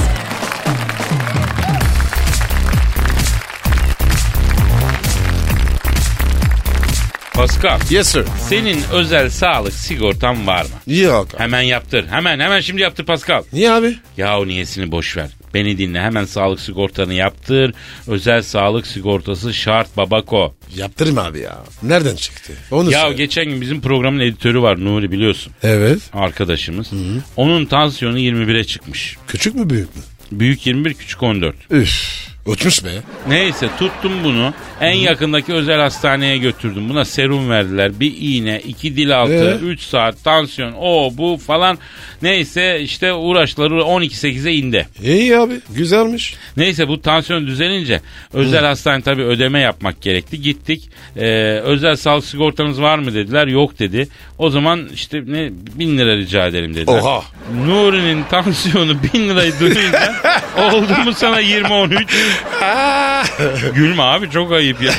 Pascal 7.34 7.78
Yes 7.90 8.08
sir. 8.08 8.24
senin 8.48 8.82
özel 8.92 9.30
sağlık 9.30 9.72
sigortan 9.72 10.46
var 10.46 10.62
mı? 10.62 10.94
Yok. 10.94 11.28
Hemen 11.38 11.60
yaptır. 11.62 12.06
Hemen 12.10 12.40
hemen 12.40 12.60
şimdi 12.60 12.82
yaptır 12.82 13.06
Pascal. 13.06 13.42
Niye 13.52 13.72
abi? 13.72 13.96
Yahu 14.16 14.48
niyesini 14.48 14.92
boş 14.92 15.16
ver. 15.16 15.30
Beni 15.54 15.78
dinle 15.78 16.00
hemen 16.00 16.24
sağlık 16.24 16.60
sigortanı 16.60 17.14
yaptır. 17.14 17.74
Özel 18.08 18.42
sağlık 18.42 18.86
sigortası 18.86 19.54
şart 19.54 19.96
babako. 19.96 20.54
Yaptırım 20.76 21.18
abi 21.18 21.38
ya. 21.40 21.58
Nereden 21.82 22.16
çıktı? 22.16 22.52
Onu 22.70 22.90
Ya 22.90 23.00
söyle. 23.02 23.16
geçen 23.16 23.44
gün 23.44 23.60
bizim 23.60 23.80
programın 23.80 24.20
editörü 24.20 24.62
var 24.62 24.84
Nuri 24.84 25.12
biliyorsun. 25.12 25.52
Evet. 25.62 25.98
Arkadaşımız. 26.12 26.90
Onun 27.36 27.64
tansiyonu 27.66 28.18
21'e 28.18 28.64
çıkmış. 28.64 29.16
Küçük 29.28 29.54
mü 29.54 29.70
büyük 29.70 29.96
mü? 29.96 30.02
Büyük 30.32 30.66
21 30.66 30.94
küçük 30.94 31.22
14. 31.22 31.54
Üf. 31.70 32.26
Uçmuş 32.46 32.84
be. 32.84 32.88
Neyse 33.28 33.68
tuttum 33.78 34.12
bunu. 34.24 34.54
En 34.80 34.92
yakındaki 34.92 35.52
özel 35.52 35.80
hastaneye 35.80 36.38
götürdüm. 36.38 36.88
Buna 36.88 37.04
serum 37.04 37.50
verdiler. 37.50 38.00
Bir 38.00 38.14
iğne, 38.20 38.60
iki 38.60 38.96
dil 38.96 39.18
altı, 39.20 39.58
Ee? 39.62 39.66
3 39.66 39.80
saat 39.82 40.24
tansiyon, 40.24 40.74
o 40.80 41.10
bu 41.12 41.40
falan. 41.46 41.78
Neyse 42.22 42.80
işte 42.80 43.12
uğraşları 43.12 43.74
12-8'e 43.74 44.52
indi. 44.52 44.88
İyi 45.02 45.36
abi. 45.38 45.54
Güzelmiş. 45.70 46.34
Neyse 46.56 46.88
bu 46.88 47.00
tansiyon 47.00 47.46
düzelince 47.46 48.00
özel 48.32 48.64
hastane 48.64 49.02
tabii 49.02 49.22
ödeme 49.22 49.60
yapmak 49.60 50.02
gerekti. 50.02 50.42
Gittik. 50.42 50.88
Ee, 51.16 51.26
özel 51.64 51.96
sağlık 51.96 52.24
sigortanız 52.24 52.82
var 52.82 52.98
mı 52.98 53.14
dediler. 53.14 53.46
Yok 53.46 53.78
dedi. 53.78 54.08
O 54.38 54.50
zaman 54.50 54.88
işte 54.94 55.22
ne 55.26 55.50
bin 55.74 55.98
lira 55.98 56.16
rica 56.16 56.46
edelim 56.46 56.74
dediler. 56.74 57.00
Oha. 57.00 57.22
Nuri'nin 57.66 58.24
tansiyonu 58.30 58.96
bin 59.02 59.28
lirayı 59.28 59.52
duyunca 59.60 60.14
oldu 60.72 60.92
mu 61.04 61.12
sana 61.12 61.42
20-13? 61.42 62.04
Gülme 63.74 64.02
abi 64.02 64.30
çok 64.30 64.52
ayıp 64.52 64.82
ya. 64.82 64.92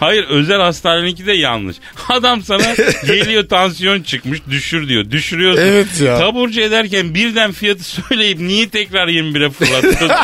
Hayır 0.00 0.24
özel 0.24 0.60
hastaneninki 0.60 1.26
de 1.26 1.32
yanlış. 1.32 1.76
Adam 2.08 2.42
sana 2.42 2.74
geliyor 3.06 3.48
tansiyon 3.48 4.02
çıkmış 4.02 4.38
düşür 4.50 4.88
diyor. 4.88 5.10
Düşürüyorsun. 5.10 5.62
Evet 5.62 6.00
ya. 6.00 6.18
Taburcu 6.18 6.60
ederken 6.60 7.14
birden 7.14 7.52
fiyatı 7.52 7.84
söyleyip 7.84 8.40
niye 8.40 8.68
tekrar 8.68 9.08
21'e 9.08 9.50
fırlatıyorsun? 9.50 10.10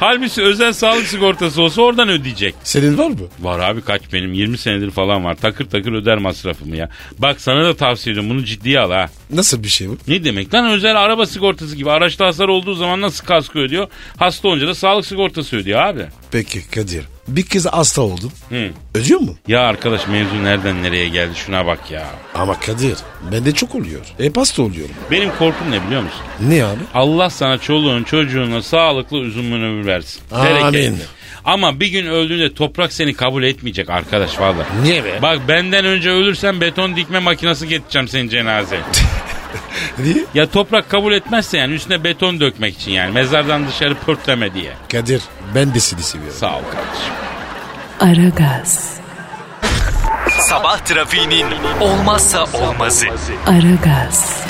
Halbuki 0.00 0.42
özel 0.42 0.72
sağlık 0.72 1.06
sigortası 1.06 1.62
olsa 1.62 1.82
oradan 1.82 2.08
ödeyecek. 2.08 2.54
Senin 2.64 2.98
var 2.98 3.06
mı? 3.08 3.16
Var 3.40 3.58
abi 3.58 3.80
kaç 3.80 4.02
benim 4.12 4.32
20 4.32 4.58
senedir 4.58 4.90
falan 4.90 5.24
var. 5.24 5.34
Takır 5.34 5.64
takır 5.64 5.92
öder 5.92 6.18
masrafımı 6.18 6.76
ya. 6.76 6.88
Bak 7.18 7.40
sana 7.40 7.64
da 7.64 7.76
tavsiye 7.76 8.12
ediyorum 8.12 8.30
bunu 8.30 8.44
ciddiye 8.44 8.80
al 8.80 8.90
ha. 8.90 9.06
Nasıl 9.30 9.62
bir 9.62 9.68
şey 9.68 9.88
bu? 9.88 9.98
Ne 10.08 10.24
demek 10.24 10.54
lan 10.54 10.70
özel 10.70 10.96
araba 10.96 11.26
sigortası 11.26 11.76
gibi. 11.76 11.90
Araçta 11.90 12.26
hasar 12.26 12.48
olduğu 12.48 12.74
zaman 12.74 13.00
nasıl 13.00 13.26
kasko 13.26 13.58
ödüyor? 13.58 13.88
Hasta 14.16 14.48
olunca 14.48 14.66
da 14.66 14.74
sağlık 14.74 15.03
sigortası 15.04 15.56
ödüyor 15.56 15.80
abi. 15.80 16.06
Peki 16.30 16.70
Kadir. 16.70 17.04
Bir 17.28 17.42
kız 17.42 17.66
hasta 17.66 18.02
oldum. 18.02 18.32
Hı. 18.48 18.70
Ödüyor 18.94 19.20
mu? 19.20 19.36
Ya 19.48 19.60
arkadaş 19.60 20.06
mevzu 20.08 20.44
nereden 20.44 20.82
nereye 20.82 21.08
geldi 21.08 21.32
şuna 21.46 21.66
bak 21.66 21.90
ya. 21.90 22.06
Ama 22.34 22.60
Kadir 22.60 22.96
bende 23.32 23.52
çok 23.52 23.74
oluyor. 23.74 24.00
Hep 24.18 24.36
hasta 24.36 24.62
oluyorum. 24.62 24.94
Benim 25.10 25.30
korkum 25.30 25.70
ne 25.70 25.86
biliyor 25.86 26.02
musun? 26.02 26.20
Ne 26.40 26.64
abi? 26.64 26.80
Allah 26.94 27.30
sana 27.30 27.58
çoluğun 27.58 28.04
çocuğuna 28.04 28.62
sağlıklı 28.62 29.18
uzun 29.18 29.52
ömür 29.52 29.86
versin. 29.86 30.22
Amin. 30.32 30.54
Bereketli. 30.72 31.04
Ama 31.44 31.80
bir 31.80 31.86
gün 31.86 32.06
öldüğünde 32.06 32.54
toprak 32.54 32.92
seni 32.92 33.14
kabul 33.14 33.42
etmeyecek 33.42 33.90
arkadaş 33.90 34.40
valla. 34.40 34.66
Niye 34.82 35.04
be? 35.04 35.18
Bak 35.22 35.38
benden 35.48 35.84
önce 35.84 36.10
ölürsen 36.10 36.60
beton 36.60 36.96
dikme 36.96 37.18
makinesi 37.18 37.68
getireceğim 37.68 38.08
senin 38.08 38.28
cenazeye. 38.28 38.82
Niye? 39.98 40.24
ya 40.34 40.46
toprak 40.50 40.90
kabul 40.90 41.12
etmezse 41.12 41.58
yani 41.58 41.74
üstüne 41.74 42.04
beton 42.04 42.40
dökmek 42.40 42.76
için 42.76 42.90
yani 42.92 43.12
mezardan 43.12 43.68
dışarı 43.68 43.94
pörtleme 43.94 44.54
diye. 44.54 44.72
Kadir 44.92 45.22
ben 45.54 45.74
de 45.74 45.80
seni 45.80 46.02
seviyorum. 46.02 46.36
Sağ 46.40 46.56
ol 46.56 46.62
kardeşim. 46.72 47.14
Aragaz, 48.00 48.94
Sabah 50.40 50.78
trafiğinin 50.78 51.46
olmazsa 51.80 52.44
olmazı. 52.44 53.06
Aragaz, 53.46 54.40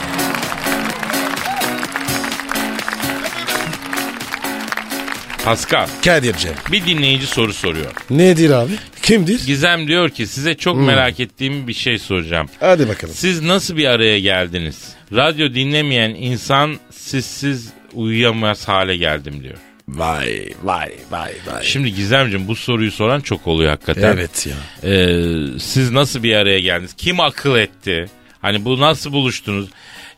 Pascal 5.45 5.87
Kadir'cim. 6.05 6.53
bir 6.73 6.87
dinleyici 6.87 7.27
soru 7.27 7.53
soruyor. 7.53 7.91
Nedir 8.11 8.51
abi? 8.51 8.73
Kimdir? 9.05 9.47
Gizem 9.47 9.89
diyor 9.89 10.11
ki 10.11 10.27
size 10.27 10.55
çok 10.55 10.77
merak 10.77 11.21
ettiğim 11.21 11.69
bir 11.69 11.73
şey 11.75 11.99
soracağım. 11.99 12.49
Hadi 12.61 12.89
bakalım. 12.89 13.15
Siz 13.15 13.43
nasıl 13.43 13.77
bir 13.77 13.87
araya 13.87 14.21
geldiniz? 14.21 14.89
Radyo 15.13 15.55
dinlemeyen 15.55 16.11
insan 16.11 16.77
sizsiz 16.91 17.73
uyuyamaz 17.93 18.69
hale 18.69 18.97
geldim 18.97 19.43
diyor. 19.43 19.57
Vay 19.89 20.49
vay 20.63 20.93
vay 21.11 21.33
vay. 21.47 21.65
Şimdi 21.65 21.95
Gizemciğim 21.95 22.49
bu 22.49 22.57
soruyu 22.57 22.91
soran 22.91 23.21
çok 23.21 23.47
oluyor 23.47 23.71
hakikaten. 23.71 24.13
Evet 24.13 24.47
ya. 24.47 24.91
Ee, 24.91 25.59
siz 25.59 25.91
nasıl 25.91 26.23
bir 26.23 26.35
araya 26.35 26.61
geldiniz? 26.61 26.95
Kim 26.95 27.21
akıl 27.21 27.57
etti? 27.57 28.07
Hani 28.41 28.65
bu 28.65 28.81
nasıl 28.81 29.13
buluştunuz? 29.13 29.69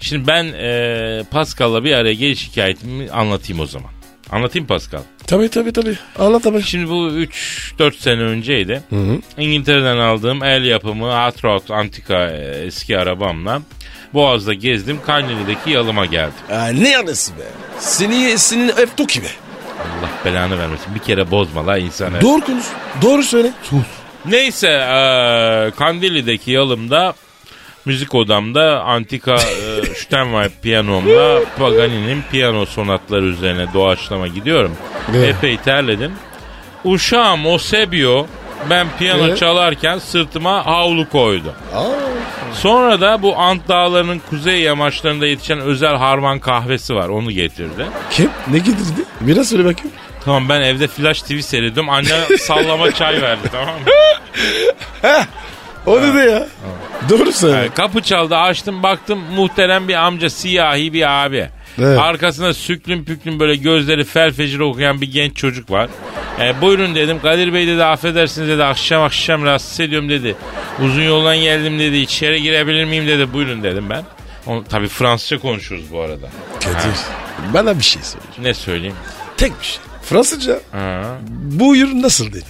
Şimdi 0.00 0.26
ben 0.26 0.45
e, 0.45 1.25
Pascal'la 1.31 1.85
bir 1.85 1.93
araya 1.93 2.14
geliş 2.14 2.49
hikayetimi 2.49 3.11
anlatayım 3.11 3.61
o 3.61 3.66
zaman. 3.66 3.90
Anlatayım 4.30 4.66
Pascal. 4.66 5.00
Tabii 5.26 5.49
tabii 5.49 5.73
tabii. 5.73 5.97
Anlat 6.18 6.47
abi. 6.47 6.62
Şimdi 6.62 6.90
bu 6.90 7.09
3-4 7.09 7.97
sene 7.97 8.21
önceydi. 8.21 8.83
İngiltere'den 9.38 9.97
aldığım 9.97 10.45
el 10.45 10.64
yapımı 10.64 11.06
Hot 11.26 11.45
Rod 11.45 11.68
antika 11.68 12.30
e, 12.30 12.64
eski 12.66 12.99
arabamla 12.99 13.62
Boğaz'da 14.14 14.54
gezdim. 14.54 14.99
Kanyeli'deki 15.06 15.71
yalıma 15.71 16.06
geldim. 16.06 16.35
Aa, 16.50 16.66
ne 16.68 16.99
anısı 16.99 17.33
be? 17.33 17.42
Seni, 17.78 18.38
senin 18.38 18.68
ev 18.68 18.87
toki 18.97 19.23
be. 19.23 19.26
Allah 19.80 20.11
belanı 20.25 20.59
vermesin. 20.59 20.95
Bir 20.95 21.00
kere 21.00 21.30
bozma 21.30 21.66
la 21.66 21.78
insanı. 21.78 22.21
Doğru 22.21 22.40
konuş. 22.45 22.64
Doğru 23.02 23.23
söyle. 23.23 23.50
Sus. 23.62 23.83
Neyse 24.26 24.68
e, 24.68 25.71
Kandili'deki 25.78 26.50
yalımda 26.50 27.14
müzik 27.87 28.14
odamda 28.14 28.81
antika 28.83 29.35
e, 29.35 29.95
Steinway 29.95 30.49
piyanomla 30.62 31.40
Pagani'nin 31.59 32.23
piyano 32.31 32.66
sonatları 32.66 33.25
üzerine 33.25 33.66
doğaçlama 33.75 34.26
gidiyorum. 34.26 34.76
Evet. 35.16 35.35
Epey 35.37 35.57
terledim. 35.57 36.12
Uşağım 36.85 37.47
o 37.47 37.59
Sebio 37.59 38.26
ben 38.71 38.87
piyano 38.99 39.25
Evet. 39.26 39.38
çalarken 39.38 39.99
sırtıma 39.99 40.66
havlu 40.66 41.09
koydu. 41.09 41.55
Aa, 41.75 41.85
Sonra 42.55 43.00
da 43.00 43.23
bu 43.23 43.37
Ant 43.37 43.69
Dağları'nın 43.69 44.21
kuzey 44.31 44.61
yamaçlarında 44.61 45.26
yetişen 45.26 45.61
özel 45.61 45.97
harman 45.97 46.38
kahvesi 46.38 46.95
var 46.95 47.09
onu 47.09 47.31
getirdi. 47.33 47.87
kim? 48.11 48.31
Ne 48.50 48.59
getirdi? 48.59 49.05
Biraz 49.21 49.49
söyle 49.49 49.64
bakayım. 49.64 49.97
Tamam 50.25 50.49
ben 50.49 50.61
evde 50.61 50.88
Flash 50.88 51.23
TV 51.23 51.38
seyrediyorum. 51.40 51.90
Anne 51.90 52.37
sallama 52.38 52.93
çay 52.93 53.23
verdi 53.23 53.49
tamam 53.52 53.69
mı? 53.75 53.81
O 55.87 56.02
ne 56.02 56.14
de 56.14 56.19
ya? 56.31 56.47
Doğru 57.09 57.33
söyle. 57.33 57.57
Yani 57.57 57.71
kapı 57.71 58.02
çaldı 58.02 58.37
açtım 58.37 58.83
baktım 58.83 59.19
muhterem 59.35 59.88
bir 59.88 59.95
amca 59.95 60.31
siyahi 60.31 60.93
bir 60.93 61.25
abi. 61.25 61.49
Evet. 61.78 61.99
Arkasında 61.99 62.55
süklüm 62.55 63.05
püklüm 63.05 63.40
böyle 63.40 63.57
gözleri 63.57 64.05
fel 64.05 64.33
fecir 64.33 64.59
okuyan 64.61 65.00
bir 65.00 65.12
genç 65.12 65.37
çocuk 65.37 65.71
var. 65.71 65.88
E, 66.40 66.61
buyurun 66.61 66.95
dedim 66.95 67.21
Kadir 67.23 67.52
Bey 67.52 67.66
dedi 67.66 67.85
affedersiniz 67.85 68.49
dedi 68.49 68.64
akşam 68.64 69.02
akşam 69.02 69.45
rahatsız 69.45 69.81
ediyorum 69.81 70.09
dedi. 70.09 70.37
Uzun 70.85 71.02
yoldan 71.02 71.37
geldim 71.37 71.78
dedi 71.78 71.97
içeri 71.97 72.43
girebilir 72.43 72.85
miyim 72.85 73.07
dedi 73.07 73.33
buyurun 73.33 73.62
dedim 73.62 73.90
ben. 73.90 74.05
O, 74.47 74.64
tabii 74.69 74.88
Fransızca 74.88 75.38
konuşuyoruz 75.38 75.93
bu 75.93 76.00
arada. 76.00 76.26
Kadir. 76.64 76.97
Bana 77.55 77.78
bir 77.78 77.85
şey 77.85 78.02
söyle. 78.02 78.25
Ne 78.38 78.55
söyleyeyim? 78.55 78.97
Tek 79.37 79.61
bir 79.61 79.64
şey. 79.66 79.78
Fransızca 80.02 80.61
Ha. 80.73 81.02
buyur 81.31 81.88
nasıl 81.93 82.33
denir? 82.33 82.45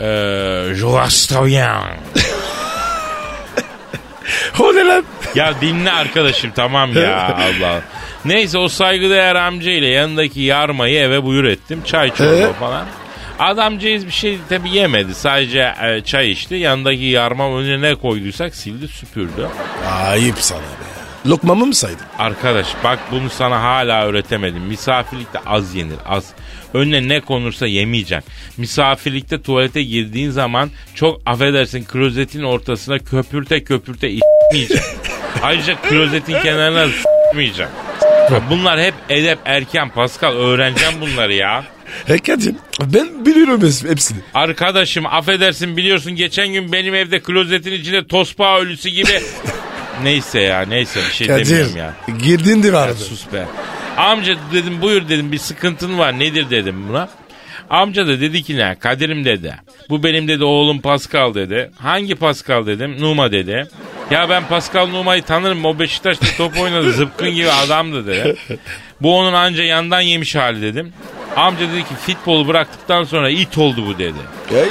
Ee, 0.00 0.74
je. 0.74 0.86
O 4.60 4.74
ne 4.74 4.84
lan? 4.84 5.04
Ya 5.34 5.54
dinle 5.60 5.92
arkadaşım 5.92 6.50
tamam 6.56 6.92
ya 6.96 7.24
Allah. 7.36 7.80
Neyse 8.24 8.58
o 8.58 8.68
saygıdeğer 8.68 9.34
amcayla 9.34 9.88
yanındaki 9.88 10.40
yarmayı 10.40 10.98
eve 11.00 11.22
buyur 11.24 11.44
ettim. 11.44 11.82
Çay 11.86 12.14
çorba 12.14 12.32
Ee? 12.34 12.52
falan. 12.52 12.86
Adamcağız 13.38 14.06
bir 14.06 14.10
şey 14.12 14.38
tabi 14.48 14.70
yemedi. 14.70 15.14
Sadece 15.14 15.74
e, 15.82 16.00
çay 16.04 16.30
içti. 16.30 16.54
Yanındaki 16.54 17.04
yarma 17.04 17.58
önüne 17.58 17.88
ne 17.90 17.94
koyduysak 17.94 18.54
sildi 18.54 18.88
süpürdü. 18.88 19.48
Ayıp 20.08 20.38
sana 20.38 20.58
be. 20.60 20.64
Lokmamı 21.26 21.66
mı 21.66 21.74
saydın? 21.74 22.06
Arkadaş 22.18 22.66
bak 22.84 22.98
bunu 23.10 23.30
sana 23.30 23.62
hala 23.62 24.04
öğretemedim. 24.06 24.62
Misafirlikte 24.62 25.38
az 25.46 25.74
yenir 25.74 25.96
az. 26.06 26.24
Önüne 26.74 27.08
ne 27.08 27.20
konursa 27.20 27.66
yemeyeceksin. 27.66 28.32
Misafirlikte 28.56 29.42
tuvalete 29.42 29.82
girdiğin 29.82 30.30
zaman 30.30 30.70
çok 30.94 31.20
affedersin 31.26 31.84
klozetin 31.84 32.42
ortasına 32.42 32.98
köpürte 32.98 33.64
köpürte 33.64 34.10
içmeyeceksin. 34.10 34.98
Ayrıca 35.42 35.74
klozetin 35.82 36.40
kenarına 36.42 36.88
s**mayacaksın. 36.88 37.76
Bunlar 38.50 38.80
hep 38.80 38.94
edep 39.08 39.38
erken 39.44 39.90
Pascal 39.90 40.32
öğreneceğim 40.32 40.94
bunları 41.00 41.34
ya. 41.34 41.64
He 42.06 42.18
Kadir 42.18 42.54
ben 42.80 43.26
biliyorum 43.26 43.60
hepsini-. 43.88 44.18
Arkadaşım 44.34 45.06
affedersin 45.06 45.76
biliyorsun 45.76 46.16
geçen 46.16 46.48
gün 46.48 46.72
benim 46.72 46.94
evde 46.94 47.20
klozetin 47.20 47.72
içinde 47.72 48.06
tospa 48.06 48.60
ölüsü 48.60 48.88
gibi. 48.88 49.20
neyse 50.02 50.40
ya 50.40 50.60
neyse 50.62 51.00
bir 51.08 51.14
şey 51.14 51.26
Kadir 51.26 51.46
demiyorum 51.46 51.76
ya. 51.76 51.94
girdin 52.22 52.62
de 52.62 52.72
vardı. 52.72 52.94
Sus 52.94 53.32
be. 53.32 53.46
Amca 53.96 54.34
dedim 54.52 54.82
buyur 54.82 55.08
dedim 55.08 55.32
bir 55.32 55.38
sıkıntın 55.38 55.98
var 55.98 56.18
nedir 56.18 56.50
dedim 56.50 56.88
buna. 56.88 57.08
Amca 57.70 58.06
da 58.06 58.20
dedi 58.20 58.42
ki 58.42 58.56
ne 58.56 58.76
Kadir'im 58.78 59.24
dedi. 59.24 59.56
Bu 59.90 60.02
benim 60.02 60.28
dedi 60.28 60.44
oğlum 60.44 60.80
Pascal 60.80 61.34
dedi. 61.34 61.70
Hangi 61.78 62.14
Pascal 62.14 62.66
dedim 62.66 62.96
Numa 63.00 63.32
dedi. 63.32 63.68
Ya 64.10 64.28
ben 64.28 64.46
Pascal 64.48 64.86
Numa'yı 64.86 65.22
tanırım 65.22 65.64
o 65.64 65.78
Beşiktaş'ta 65.78 66.26
top 66.36 66.58
oynadı 66.60 66.92
zıpkın 66.92 67.30
gibi 67.30 67.50
adamdı 67.50 68.06
dedi. 68.06 68.36
Bu 69.00 69.18
onun 69.18 69.32
anca 69.32 69.64
yandan 69.64 70.00
yemiş 70.00 70.34
hali 70.34 70.62
dedim. 70.62 70.92
Amca 71.36 71.72
dedi 71.72 71.82
ki 71.84 71.94
futbolu 72.06 72.48
bıraktıktan 72.48 73.04
sonra 73.04 73.30
it 73.30 73.58
oldu 73.58 73.86
bu 73.86 73.98
dedi. 73.98 74.18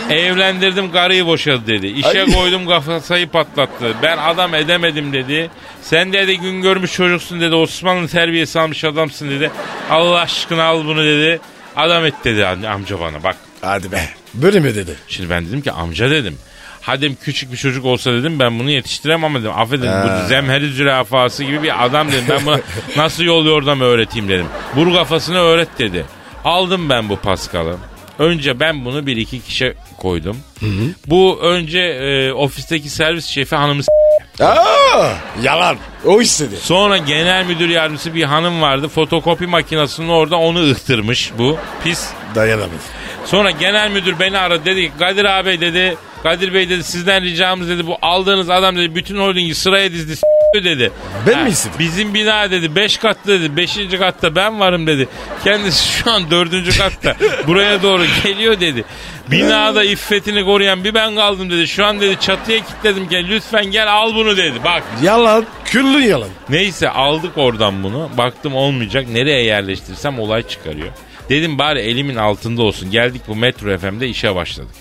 Ay. 0.09 0.27
Evlendirdim 0.27 0.91
karıyı 0.91 1.25
boşadı 1.25 1.67
dedi. 1.67 1.87
İşe 1.87 2.21
Ay. 2.21 2.33
koydum 2.33 2.67
kafasayı 2.67 3.29
patlattı. 3.29 3.93
Ben 4.03 4.17
adam 4.17 4.55
edemedim 4.55 5.13
dedi. 5.13 5.49
Sen 5.81 6.13
dedi 6.13 6.37
gün 6.39 6.61
görmüş 6.61 6.93
çocuksun 6.93 7.41
dedi. 7.41 7.55
Osmanlı 7.55 8.07
terbiyesi 8.07 8.59
almış 8.59 8.83
adamsın 8.83 9.29
dedi. 9.29 9.51
Allah 9.89 10.19
aşkına 10.19 10.63
al 10.63 10.85
bunu 10.85 11.03
dedi. 11.03 11.39
Adam 11.75 12.05
et 12.05 12.13
dedi 12.23 12.47
amca 12.47 12.99
bana 12.99 13.23
bak. 13.23 13.35
Hadi 13.61 13.91
be. 13.91 14.09
Böyle 14.33 14.59
mi 14.59 14.75
dedi? 14.75 14.95
Şimdi 15.07 15.29
ben 15.29 15.45
dedim 15.45 15.61
ki 15.61 15.71
amca 15.71 16.09
dedim. 16.09 16.37
Hadi 16.81 17.15
küçük 17.15 17.51
bir 17.51 17.57
çocuk 17.57 17.85
olsa 17.85 18.13
dedim 18.13 18.39
ben 18.39 18.59
bunu 18.59 18.71
yetiştiremem 18.71 19.35
dedim. 19.35 19.51
Affedin 19.55 19.87
bu 20.03 20.27
zemheri 20.27 20.67
zürafası 20.71 21.43
gibi 21.43 21.63
bir 21.63 21.85
adam 21.85 22.11
dedim. 22.11 22.25
Ben 22.29 22.45
buna 22.45 22.59
nasıl 22.97 23.23
yol 23.23 23.45
yordam 23.45 23.81
öğreteyim 23.81 24.29
dedim. 24.29 24.45
Vur 24.75 24.93
kafasını 24.93 25.39
öğret 25.39 25.79
dedi. 25.79 26.05
Aldım 26.45 26.89
ben 26.89 27.09
bu 27.09 27.15
Paskal'ı. 27.15 27.75
Önce 28.19 28.59
ben 28.59 28.85
bunu 28.85 29.05
bir 29.05 29.17
iki 29.17 29.41
kişi 29.41 29.73
koydum. 29.97 30.37
Bu 31.07 31.39
önce 31.41 31.79
e, 31.79 32.31
ofisteki 32.33 32.89
servis 32.89 33.25
şefi 33.25 33.55
hanımı 33.55 33.83
s- 33.83 33.91
Aa, 34.45 35.13
yalan. 35.43 35.77
O 36.05 36.21
istedi. 36.21 36.55
Sonra 36.61 36.97
genel 36.97 37.45
müdür 37.45 37.69
yardımcısı 37.69 38.15
bir 38.15 38.23
hanım 38.23 38.61
vardı. 38.61 38.87
Fotokopi 38.87 39.47
makinesinin 39.47 40.07
orada 40.09 40.35
onu 40.37 40.71
ıhtırmış 40.71 41.31
bu. 41.37 41.57
Pis 41.83 42.09
Dayanamadım. 42.35 42.71
Sonra 43.25 43.51
genel 43.51 43.91
müdür 43.91 44.19
beni 44.19 44.37
aradı 44.37 44.65
dedi 44.65 44.81
ki 44.87 44.91
Kadir 44.99 45.25
abi 45.25 45.61
dedi 45.61 45.97
Kadir 46.23 46.53
Bey 46.53 46.69
dedi 46.69 46.83
sizden 46.83 47.23
ricamız 47.23 47.69
dedi 47.69 47.87
bu 47.87 47.97
aldığınız 48.01 48.49
adam 48.49 48.75
dedi 48.77 48.95
bütün 48.95 49.17
holdingi 49.17 49.55
sıraya 49.55 49.91
dizdi 49.91 50.15
s- 50.15 50.27
dedi. 50.53 50.91
Ben 51.27 51.43
mi 51.43 51.49
istedim? 51.49 51.75
Bizim 51.79 52.13
bina 52.13 52.51
dedi 52.51 52.75
5 52.75 52.97
katlı 52.97 53.39
dedi 53.39 53.57
5. 53.57 53.77
katta 53.99 54.35
ben 54.35 54.59
varım 54.59 54.87
dedi. 54.87 55.07
Kendisi 55.43 55.87
şu 55.87 56.11
an 56.11 56.31
4. 56.31 56.77
katta 56.77 57.15
buraya 57.47 57.83
doğru 57.83 58.03
geliyor 58.23 58.59
dedi. 58.59 58.83
Binada 59.31 59.83
iffetini 59.83 60.45
koruyan 60.45 60.83
bir 60.83 60.93
ben 60.93 61.15
kaldım 61.15 61.49
dedi. 61.49 61.67
Şu 61.67 61.85
an 61.85 62.01
dedi 62.01 62.19
çatıya 62.19 62.59
kilitledim 62.59 63.09
gel 63.09 63.25
lütfen 63.29 63.65
gel 63.65 63.93
al 63.93 64.15
bunu 64.15 64.37
dedi. 64.37 64.63
Bak 64.63 64.83
Yalan. 65.03 65.45
Küllü 65.65 66.01
yalan. 66.01 66.29
Neyse 66.49 66.89
aldık 66.89 67.37
oradan 67.37 67.83
bunu. 67.83 68.09
Baktım 68.17 68.55
olmayacak. 68.55 69.07
Nereye 69.09 69.43
yerleştirsem 69.43 70.19
olay 70.19 70.43
çıkarıyor. 70.47 70.89
Dedim 71.29 71.57
bari 71.59 71.79
elimin 71.79 72.15
altında 72.15 72.61
olsun. 72.61 72.91
Geldik 72.91 73.21
bu 73.27 73.35
Metro 73.35 73.77
FM'de 73.77 74.07
işe 74.07 74.35
başladık. 74.35 74.75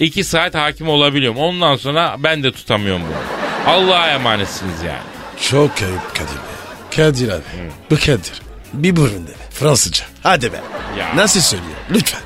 İki 0.00 0.24
saat 0.24 0.54
hakim 0.54 0.88
olabiliyorum. 0.88 1.38
Ondan 1.38 1.76
sonra 1.76 2.16
ben 2.18 2.42
de 2.42 2.52
tutamıyorum 2.52 3.02
bunu. 3.02 3.74
Allah'a 3.74 4.10
emanetsiniz 4.10 4.82
yani. 4.82 5.13
Çok 5.50 5.70
ayıp 5.82 6.14
Kadir 6.14 6.34
be. 6.36 6.96
Kadir 6.96 7.28
abi. 7.28 7.42
Bu 7.90 7.94
Kadir. 7.96 8.42
Bir 8.72 8.96
burun 8.96 9.26
dedi. 9.26 9.36
Fransızca. 9.50 10.04
Hadi 10.22 10.52
be. 10.52 10.60
Ya. 10.98 11.16
Nasıl 11.16 11.40
söylüyor? 11.40 11.76
Lütfen. 11.90 12.20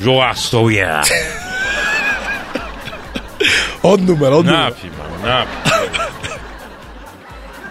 Joa 0.00 0.34
Stoya. 0.34 1.02
On 3.82 4.06
numara 4.06 4.36
on 4.36 4.46
ne 4.46 4.50
numara. 4.50 4.64
yapayım 4.64 4.94
abi 5.00 5.26
ne 5.26 5.30
yapayım? 5.30 5.92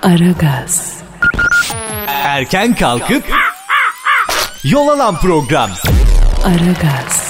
Aragaz, 0.02 0.94
Erken 2.08 2.76
kalkıp 2.76 3.24
yol 4.64 4.88
alan 4.88 5.20
program. 5.20 5.70
Aragaz, 6.46 7.21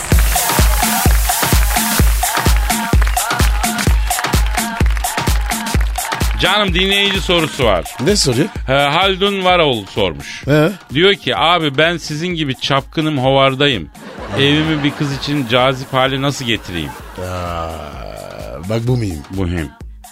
Canım 6.42 6.74
dinleyici 6.74 7.22
sorusu 7.22 7.64
var. 7.66 7.86
Ne 8.04 8.16
soruyor? 8.16 8.48
Ee, 8.70 8.74
Haldun 8.74 9.44
Varol 9.44 9.86
sormuş. 9.86 10.48
He? 10.48 10.70
Diyor 10.94 11.14
ki 11.14 11.38
abi 11.38 11.78
ben 11.78 11.98
sizin 11.98 12.28
gibi 12.28 12.56
çapkınım 12.56 13.18
hovardayım. 13.18 13.90
Evimi 14.40 14.84
bir 14.84 14.92
kız 14.92 15.18
için 15.18 15.48
cazip 15.48 15.94
hale 15.94 16.22
nasıl 16.22 16.46
getireyim? 16.46 16.90
Aa, 17.20 17.70
bak 18.70 18.82
bu 18.88 18.98
muyum? 18.98 19.20
Mühim. 19.32 19.70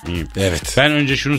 Mühim. 0.07 0.27
Evet. 0.37 0.73
Ben 0.77 0.91
önce 0.91 1.17
şunu 1.17 1.37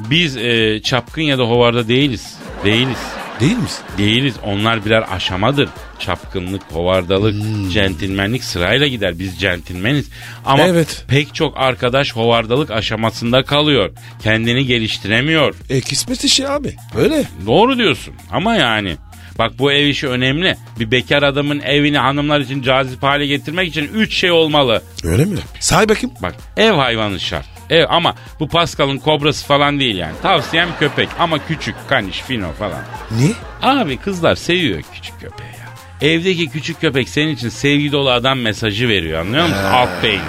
Biz 0.00 0.36
e, 0.36 0.80
çapkın 0.82 1.22
ya 1.22 1.38
da 1.38 1.42
hovarda 1.42 1.88
değiliz. 1.88 2.34
Değiliz. 2.64 2.98
Değil 3.40 3.56
misin? 3.56 3.84
Değiliz. 3.98 4.34
Onlar 4.44 4.84
birer 4.84 5.04
aşamadır. 5.12 5.68
Çapkınlık, 5.98 6.62
hovardalık, 6.72 7.34
Hmm. 7.34 7.70
centilmenlik 7.70 8.44
sırayla 8.44 8.86
gider. 8.86 9.18
Biz 9.18 9.40
centilmeniz. 9.40 10.08
Ama 10.44 10.62
Evet. 10.66 11.04
pek 11.08 11.34
çok 11.34 11.58
arkadaş 11.58 12.12
hovardalık 12.16 12.70
aşamasında 12.70 13.42
kalıyor. 13.42 13.90
Kendini 14.22 14.66
geliştiremiyor. 14.66 15.54
E 15.70 15.80
kısmet 15.80 16.24
işi 16.24 16.48
abi. 16.48 16.76
Öyle. 16.96 17.24
Doğru 17.46 17.78
diyorsun 17.78 18.14
ama 18.30 18.54
yani. 18.54 18.96
Bak 19.38 19.52
bu 19.58 19.72
ev 19.72 19.86
işi 19.86 20.08
önemli. 20.08 20.56
Bir 20.80 20.90
bekar 20.90 21.22
adamın 21.22 21.60
evini 21.60 21.98
hanımlar 21.98 22.40
için 22.40 22.62
cazip 22.62 23.02
hale 23.02 23.26
getirmek 23.26 23.68
için 23.68 23.90
üç 23.94 24.14
şey 24.16 24.30
olmalı. 24.30 24.82
Öyle 25.04 25.24
mi? 25.24 25.36
Say 25.60 25.88
bakayım. 25.88 26.16
Bak 26.22 26.34
ev 26.56 26.72
hayvanı 26.72 27.20
şart. 27.20 27.46
Ev 27.70 27.84
ama 27.88 28.14
bu 28.40 28.48
Pascal'ın 28.48 28.98
kobrası 28.98 29.46
falan 29.46 29.80
değil 29.80 29.96
yani. 29.96 30.12
Tavsiyem 30.22 30.68
köpek 30.78 31.08
ama 31.18 31.46
küçük 31.46 31.74
kaniş 31.88 32.20
fino 32.20 32.52
falan. 32.52 32.82
Niye? 33.18 33.32
Abi 33.62 33.96
kızlar 33.96 34.34
seviyor 34.34 34.82
küçük 34.94 35.20
köpeği 35.20 35.50
ya. 35.50 36.08
Evdeki 36.08 36.48
küçük 36.50 36.80
köpek 36.80 37.08
senin 37.08 37.34
için 37.34 37.48
sevgi 37.48 37.92
dolu 37.92 38.10
adam 38.10 38.38
mesajı 38.38 38.88
veriyor 38.88 39.20
anlıyor 39.20 39.44
musun? 39.44 39.64
Alt 39.72 40.02
beyni. 40.02 40.20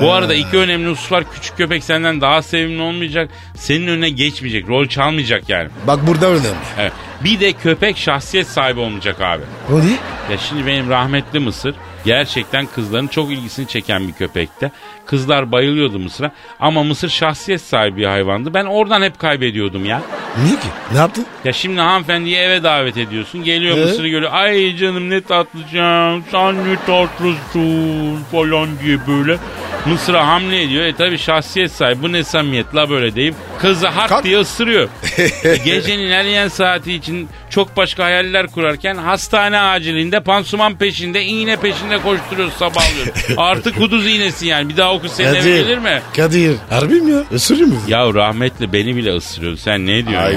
Bu 0.00 0.12
arada 0.12 0.34
iki 0.34 0.56
önemli 0.58 0.90
husus 0.90 1.12
var. 1.12 1.24
Küçük 1.34 1.56
köpek 1.56 1.84
senden 1.84 2.20
daha 2.20 2.42
sevimli 2.42 2.82
olmayacak. 2.82 3.30
Senin 3.54 3.86
önüne 3.86 4.10
geçmeyecek. 4.10 4.68
Rol 4.68 4.86
çalmayacak 4.86 5.48
yani. 5.48 5.68
Bak 5.86 6.06
burada 6.06 6.26
önemli. 6.26 6.48
Evet. 6.78 6.92
Bir 7.24 7.40
de 7.40 7.52
köpek 7.52 7.98
şahsiyet 7.98 8.46
sahibi 8.46 8.80
olmayacak 8.80 9.20
abi. 9.20 9.42
O 9.72 9.80
niye? 9.80 9.96
Ya 10.30 10.38
şimdi 10.38 10.66
benim 10.66 10.90
rahmetli 10.90 11.38
Mısır 11.38 11.74
gerçekten 12.04 12.66
kızların 12.66 13.06
çok 13.06 13.30
ilgisini 13.32 13.68
çeken 13.68 14.08
bir 14.08 14.12
köpekti. 14.12 14.72
Kızlar 15.06 15.52
bayılıyordu 15.52 15.98
Mısır'a 15.98 16.30
ama 16.60 16.82
Mısır 16.82 17.08
şahsiyet 17.08 17.60
sahibi 17.60 17.96
bir 17.96 18.04
hayvandı. 18.06 18.54
Ben 18.54 18.64
oradan 18.64 19.02
hep 19.02 19.18
kaybediyordum 19.18 19.84
ya. 19.84 20.02
Niye 20.44 20.56
ki? 20.56 20.66
Ne 20.92 20.98
yaptın? 20.98 21.26
Ya 21.44 21.52
şimdi 21.52 21.80
hanımefendiyi 21.80 22.36
eve 22.36 22.62
davet 22.62 22.96
ediyorsun. 22.96 23.44
Geliyor 23.44 23.76
Ee? 23.78 23.84
Mısır'ı 23.84 24.08
görüyor. 24.08 24.32
Ay 24.32 24.76
canım 24.76 25.10
ne 25.10 25.20
tatlıcan 25.20 26.22
sen 26.30 26.54
ne 26.68 26.76
tatlısın 26.86 28.18
falan 28.32 28.68
diye 28.84 28.98
böyle. 29.06 29.38
Mısır'a 29.86 30.26
hamle 30.26 30.62
ediyor. 30.62 30.84
E 30.84 30.92
tabi 30.94 31.18
şahsiyet 31.18 31.72
sahibi 31.72 32.02
bu 32.02 32.12
ne 32.12 32.24
samimiyet 32.24 32.74
la 32.74 32.90
böyle 32.90 33.14
deyip 33.14 33.34
kızı 33.60 33.88
hak 33.88 34.08
Kalk. 34.08 34.24
diye 34.24 34.38
ısırıyor. 34.38 34.88
E, 35.44 35.56
Gecenin 35.56 36.02
ilerleyen 36.02 36.48
saati 36.48 36.92
için 36.92 37.28
çok 37.50 37.76
başka 37.76 38.04
hayaller 38.04 38.46
kurarken 38.46 38.94
hastane 38.96 39.58
acilinde 39.60 40.20
pansuman 40.20 40.76
peşinde 40.76 41.24
iğne 41.24 41.56
peşinde 41.56 42.02
koşturuyoruz 42.02 42.54
sabahlıyor. 42.54 43.06
Artık 43.36 43.76
kuduz 43.76 44.06
iğnesi 44.06 44.46
yani 44.46 44.68
bir 44.68 44.76
daha 44.76 44.94
o 44.94 45.00
kız 45.00 45.12
senin 45.12 45.34
eve 45.34 45.62
gelir 45.62 45.78
mi? 45.78 46.02
Kadir. 46.16 46.56
Harbi 46.70 46.94
mi 46.94 47.12
ya? 47.12 47.24
Isırıyor 47.32 47.68
mu? 47.68 47.76
Ya 47.88 48.14
rahmetli 48.14 48.72
beni 48.72 48.96
bile 48.96 49.16
ısırıyordu. 49.16 49.56
Sen 49.56 49.86
ne 49.86 50.06
diyorsun? 50.06 50.28
Ay. 50.28 50.36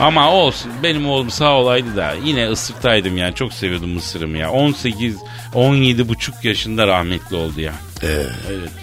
Ama 0.00 0.32
olsun. 0.32 0.72
Benim 0.82 1.08
oğlum 1.08 1.30
sağ 1.30 1.52
olaydı 1.52 1.96
da 1.96 2.14
yine 2.24 2.48
ısırtaydım 2.48 3.16
yani. 3.16 3.34
Çok 3.34 3.52
seviyordum 3.52 3.90
mısırımı 3.90 4.38
ya. 4.38 4.50
18 4.50 5.16
17 5.54 6.08
buçuk 6.08 6.44
yaşında 6.44 6.86
rahmetli 6.86 7.36
oldu 7.36 7.60
ya. 7.60 7.72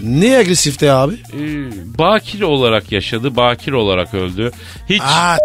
Ne 0.02 0.38
agresifti 0.38 0.92
abi? 0.92 1.16
Ee, 1.16 1.98
bakir 1.98 2.42
olarak 2.42 2.92
yaşadı, 2.92 3.36
bakir 3.36 3.72
olarak 3.72 4.14
öldü. 4.14 4.52
Hiç 4.90 5.02
Aa 5.02 5.38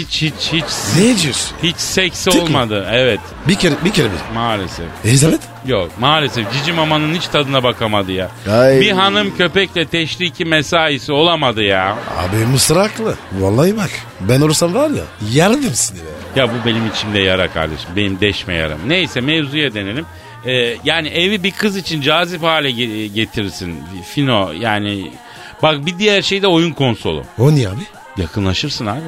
hiç 0.00 0.22
hiç 0.22 0.52
hiç 0.52 0.64
ne 0.98 1.02
diyorsun? 1.22 1.56
hiç 1.62 1.76
seksi 1.76 2.24
Tek 2.30 2.34
mi? 2.34 2.40
olmadı. 2.42 2.86
Evet, 2.92 3.20
Bir 3.48 3.54
kere 3.54 3.74
bir 3.84 3.92
kere 3.92 4.06
bir. 4.06 4.34
maalesef. 4.34 4.86
Elizabeth? 5.04 5.42
Yok, 5.66 5.90
maalesef 6.00 6.52
cici 6.52 6.72
mamanın 6.72 7.14
hiç 7.14 7.26
tadına 7.26 7.62
bakamadı 7.62 8.12
ya. 8.12 8.28
Ay. 8.50 8.80
Bir 8.80 8.90
hanım 8.90 9.36
köpekle 9.36 9.86
teşriki 9.86 10.44
mesaisi 10.44 11.12
olamadı 11.12 11.62
ya. 11.62 11.96
Abi 12.18 12.36
Mısır 12.36 12.76
haklı. 12.76 13.14
Vallahi 13.32 13.76
bak 13.76 13.90
ben 14.20 14.40
olursam 14.40 14.74
var 14.74 14.90
ya 14.90 15.02
yardım 15.32 15.74
seni 15.74 15.98
be. 15.98 16.40
Ya 16.40 16.48
bu 16.48 16.66
benim 16.66 16.86
içimde 16.86 17.18
yara 17.18 17.52
kardeşim. 17.52 17.90
Benim 17.96 18.20
deşme 18.20 18.54
yaram. 18.54 18.78
Neyse 18.86 19.20
mevzuya 19.20 19.74
dönelim. 19.74 20.06
Ee, 20.46 20.76
yani 20.84 21.08
evi 21.08 21.42
bir 21.42 21.50
kız 21.50 21.76
için 21.76 22.00
cazip 22.00 22.42
hale 22.42 22.70
ge- 22.70 23.06
getirirsin. 23.06 23.78
Fino 24.14 24.52
yani. 24.60 25.10
Bak 25.62 25.86
bir 25.86 25.98
diğer 25.98 26.22
şey 26.22 26.42
de 26.42 26.46
oyun 26.46 26.72
konsolu. 26.72 27.24
O 27.38 27.52
niye 27.54 27.68
abi? 27.68 27.82
Yakınlaşırsın 28.16 28.86
abi. 28.86 29.00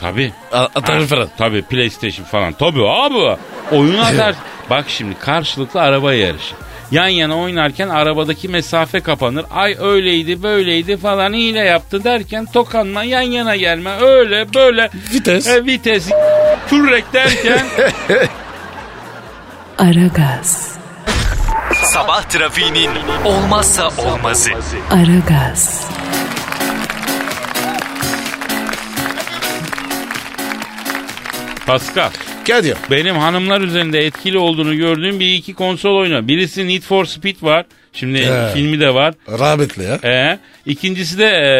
Tabii. 0.00 0.32
A- 0.52 0.58
atarım 0.58 1.00
Ha, 1.00 1.06
falan. 1.06 1.28
Tabii 1.38 1.62
PlayStation 1.62 2.24
falan. 2.26 2.52
Tabii 2.52 2.88
abi. 2.88 3.36
Oyun 3.72 3.98
atar. 3.98 4.34
Bak 4.70 4.84
şimdi 4.88 5.14
karşılıklı 5.18 5.80
araba 5.80 6.14
yarışı. 6.14 6.54
Yan 6.90 7.08
yana 7.08 7.38
oynarken 7.38 7.88
arabadaki 7.88 8.48
mesafe 8.48 9.00
kapanır. 9.00 9.44
Ay 9.50 9.76
öyleydi 9.80 10.42
böyleydi 10.42 10.96
falan 10.96 11.32
hile 11.32 11.58
yaptı 11.58 12.04
derken 12.04 12.46
tokanma 12.46 13.04
yan 13.04 13.20
yana 13.22 13.56
gelme 13.56 13.90
öyle 14.00 14.54
böyle. 14.54 14.90
Vites. 15.14 15.46
E, 15.46 15.64
vites 15.66 16.10
kürek 16.70 17.12
derken 17.12 17.66
Aragaz, 19.78 20.78
Sabah 21.84 22.22
trafiğinin 22.22 22.90
olmazsa 23.24 23.88
olmazı. 23.88 24.50
Aragaz, 24.90 25.86
Pascal 31.70 32.10
Kadir. 32.46 32.76
benim 32.90 33.16
hanımlar 33.16 33.60
üzerinde 33.60 34.06
etkili 34.06 34.38
olduğunu 34.38 34.76
gördüğüm 34.76 35.20
bir 35.20 35.34
iki 35.34 35.54
konsol 35.54 35.96
oyunu. 35.96 36.28
Birisi 36.28 36.68
Need 36.68 36.82
for 36.82 37.04
Speed 37.04 37.36
var. 37.42 37.64
Şimdi 37.92 38.18
He. 38.26 38.48
filmi 38.54 38.80
de 38.80 38.94
var. 38.94 39.14
Rahmetli 39.28 39.84
ya. 39.84 39.98
Ee, 40.04 40.38
ikincisi 40.66 41.18
de 41.18 41.26
e, 41.26 41.50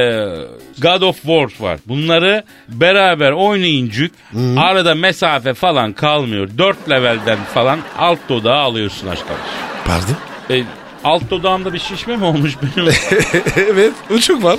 God 0.83 1.03
of 1.03 1.17
War 1.17 1.51
var. 1.61 1.81
Bunları 1.87 2.45
beraber 2.69 3.33
oynayınca 3.33 4.09
arada 4.57 4.95
mesafe 4.95 5.55
falan 5.55 5.93
kalmıyor. 5.93 6.49
Dört 6.59 6.91
levelden 6.91 7.39
falan 7.55 7.79
alt 7.99 8.19
dodağı 8.29 8.59
alıyorsun 8.59 9.07
arkadaş. 9.07 9.41
Pardon? 9.87 10.17
E, 10.51 10.63
alt 11.05 11.31
dodağımda 11.31 11.73
bir 11.73 11.79
şişme 11.79 12.17
mi 12.17 12.25
olmuş 12.25 12.53
benim? 12.63 12.93
evet 13.57 13.93
uçuk 14.11 14.45
var. 14.45 14.59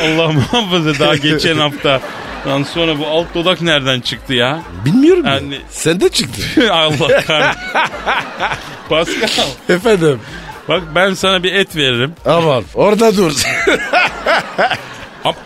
Allah 0.00 0.32
muhafaza 0.32 0.98
daha 0.98 1.16
geçen 1.16 1.58
hafta. 1.58 2.00
Ondan 2.46 2.62
sonra 2.62 2.98
bu 2.98 3.06
alt 3.06 3.34
dodak 3.34 3.60
nereden 3.62 4.00
çıktı 4.00 4.34
ya? 4.34 4.62
Bilmiyorum 4.84 5.26
ya. 5.26 5.34
Yani- 5.34 5.58
Sen 5.70 6.00
de 6.00 6.08
çıktı. 6.08 6.72
Allah 6.72 7.20
kahretsin. 7.26 7.62
Pascal 8.88 9.46
Efendim. 9.68 10.20
bak 10.68 10.82
ben 10.94 11.14
sana 11.14 11.42
bir 11.42 11.52
et 11.52 11.76
veririm. 11.76 12.12
Aman 12.26 12.64
orada 12.74 13.16
dur. 13.16 13.32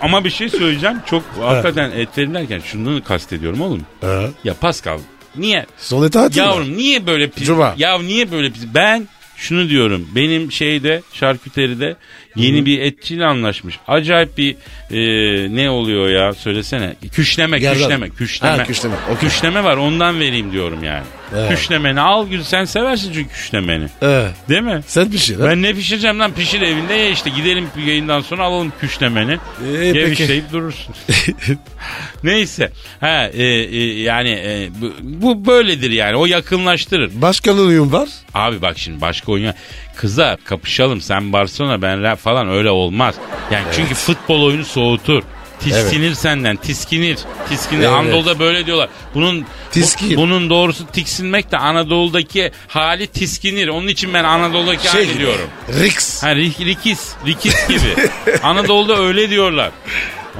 Ama 0.00 0.24
bir 0.24 0.30
şey 0.30 0.48
söyleyeceğim. 0.48 0.96
Çok 1.10 1.22
hakikaten 1.40 1.90
et 1.90 2.18
verin 2.18 2.34
derken 2.34 2.60
şunu 2.64 3.04
kastediyorum 3.04 3.60
oğlum. 3.60 3.86
ha. 4.00 4.22
Ya 4.44 4.54
Pascal 4.54 4.98
niye? 5.36 5.66
Son 5.78 6.02
mi? 6.02 6.38
Yavrum 6.38 6.76
niye 6.76 7.06
böyle 7.06 7.28
pis? 7.30 7.46
Cuma. 7.46 7.74
Ya 7.76 7.98
niye 7.98 8.30
böyle 8.32 8.50
pis? 8.50 8.62
Ben 8.74 9.08
şunu 9.36 9.68
diyorum. 9.68 10.08
Benim 10.14 10.52
şeyde 10.52 11.02
şarküteride 11.12 11.96
yeni 12.36 12.66
bir 12.66 12.80
etçiyle 12.80 13.26
anlaşmış. 13.26 13.78
Acayip 13.88 14.38
bir 14.38 14.56
e, 14.90 14.98
ne 15.56 15.70
oluyor 15.70 16.08
ya 16.08 16.32
söylesene. 16.32 16.94
Küşleme, 17.12 17.58
Gerdan. 17.58 17.78
küşleme, 17.78 18.10
küşleme. 18.10 18.56
Ha, 18.56 18.64
küşleme, 18.64 18.94
okey. 19.10 19.28
Küşleme 19.28 19.64
var 19.64 19.76
ondan 19.76 20.20
vereyim 20.20 20.52
diyorum 20.52 20.84
yani. 20.84 21.04
Evet. 21.36 21.50
Küşlemeni 21.50 22.00
al 22.00 22.28
gül 22.28 22.42
sen 22.42 22.64
seversin 22.64 23.12
çünkü 23.12 23.30
küşlemeni. 23.30 23.86
Ee, 24.02 24.26
Değil 24.48 24.62
mi? 24.62 24.80
sen 24.86 25.10
lan. 25.12 25.48
Ben 25.50 25.62
ne 25.62 25.74
pişireceğim 25.74 26.18
lan 26.18 26.32
pişir 26.34 26.60
evinde 26.60 26.94
ye 26.94 27.10
işte 27.10 27.30
gidelim 27.30 27.68
yayından 27.86 28.20
sonra 28.20 28.42
alalım 28.42 28.72
küşlemeni. 28.80 29.38
Ee, 29.66 29.76
Ye 29.86 29.92
peki. 29.92 30.22
işleyip 30.22 30.52
durursun. 30.52 30.94
Neyse. 32.24 32.72
Ha, 33.00 33.28
e, 33.34 33.44
e, 33.44 34.00
yani 34.02 34.30
e, 34.30 34.68
bu, 34.80 34.92
bu 35.02 35.46
böyledir 35.46 35.90
yani 35.90 36.16
o 36.16 36.26
yakınlaştırır. 36.26 37.10
Başka 37.14 37.52
uyum 37.52 37.92
var? 37.92 38.08
Abi 38.34 38.62
bak 38.62 38.78
şimdi 38.78 39.00
başka 39.00 39.32
oyun 39.32 39.54
kıza 39.96 40.36
kapışalım 40.44 41.00
sen 41.00 41.32
Barcelona 41.32 41.82
ben 41.82 42.02
Real 42.02 42.16
falan 42.16 42.48
öyle 42.48 42.70
olmaz. 42.70 43.14
Yani 43.50 43.64
çünkü 43.76 43.94
futbol 43.94 44.42
oyunu 44.42 44.64
soğutur. 44.64 45.22
Tiskinir 45.60 46.14
senden, 46.14 46.56
tiskinir. 46.56 47.18
Tiskinir. 47.48 47.80
Evet. 47.84 47.92
Anadolu'da 47.92 48.38
böyle 48.38 48.66
diyorlar. 48.66 48.88
Bunun 49.14 49.40
bu- 49.76 50.16
bunun 50.16 50.50
doğrusu 50.50 50.86
tiksinmek 50.86 51.52
de 51.52 51.58
Anadolu'daki 51.58 52.50
hali 52.68 53.06
tiskinir. 53.06 53.68
Onun 53.68 53.88
için 53.88 54.14
ben 54.14 54.24
Anadolu'daki 54.24 54.88
hali 54.88 55.06
gibi, 55.08 55.18
diyorum. 55.18 55.48
Rix. 55.80 56.22
Ha 56.22 56.32
rik- 56.32 56.64
rikis, 56.64 57.12
rikis 57.26 57.68
gibi. 57.68 58.08
Anadolu'da 58.42 58.98
öyle 58.98 59.30
diyorlar. 59.30 59.70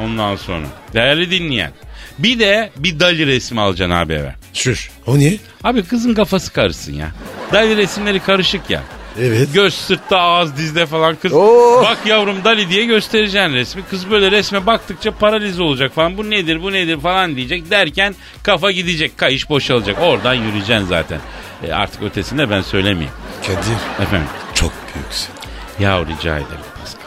Ondan 0.00 0.36
sonra. 0.36 0.66
Değerli 0.94 1.30
dinleyen. 1.30 1.72
Bir 2.18 2.38
de 2.38 2.70
bir 2.76 3.00
Dali 3.00 3.26
resmi 3.26 3.60
alacaksın 3.60 3.94
abi 3.96 4.12
eve. 4.12 4.34
Şuş. 4.54 4.90
O 5.06 5.18
niye? 5.18 5.38
Abi 5.64 5.82
kızın 5.82 6.14
kafası 6.14 6.52
karışsın 6.52 6.92
ya. 6.94 7.08
Dali 7.52 7.76
resimleri 7.76 8.20
karışık 8.20 8.70
ya. 8.70 8.82
Evet. 9.20 9.48
Göz 9.54 9.74
sırtta 9.74 10.18
ağız 10.20 10.56
dizde 10.56 10.86
falan 10.86 11.16
kız. 11.16 11.32
Oo. 11.32 11.82
Bak 11.84 11.98
yavrum 12.06 12.44
Dali 12.44 12.68
diye 12.68 12.84
göstereceksin 12.84 13.52
resmi. 13.54 13.82
Kız 13.90 14.10
böyle 14.10 14.30
resme 14.30 14.66
baktıkça 14.66 15.10
paralize 15.12 15.62
olacak 15.62 15.94
falan. 15.94 16.16
Bu 16.18 16.30
nedir 16.30 16.62
bu 16.62 16.72
nedir 16.72 17.00
falan 17.00 17.36
diyecek. 17.36 17.70
Derken 17.70 18.14
kafa 18.42 18.70
gidecek. 18.70 19.18
Kayış 19.18 19.50
boşalacak. 19.50 19.96
Oradan 20.00 20.34
yürüyeceksin 20.34 20.86
zaten. 20.86 21.20
E 21.68 21.72
artık 21.72 22.02
ötesinde 22.02 22.50
ben 22.50 22.60
söylemeyeyim. 22.62 23.12
Kadir 23.46 24.02
Efendim. 24.06 24.28
çok 24.54 24.72
büyüksün. 24.94 25.28
Ya 25.78 26.00
rica 26.00 26.34
ederim 26.36 26.64
Pascal. 26.80 27.02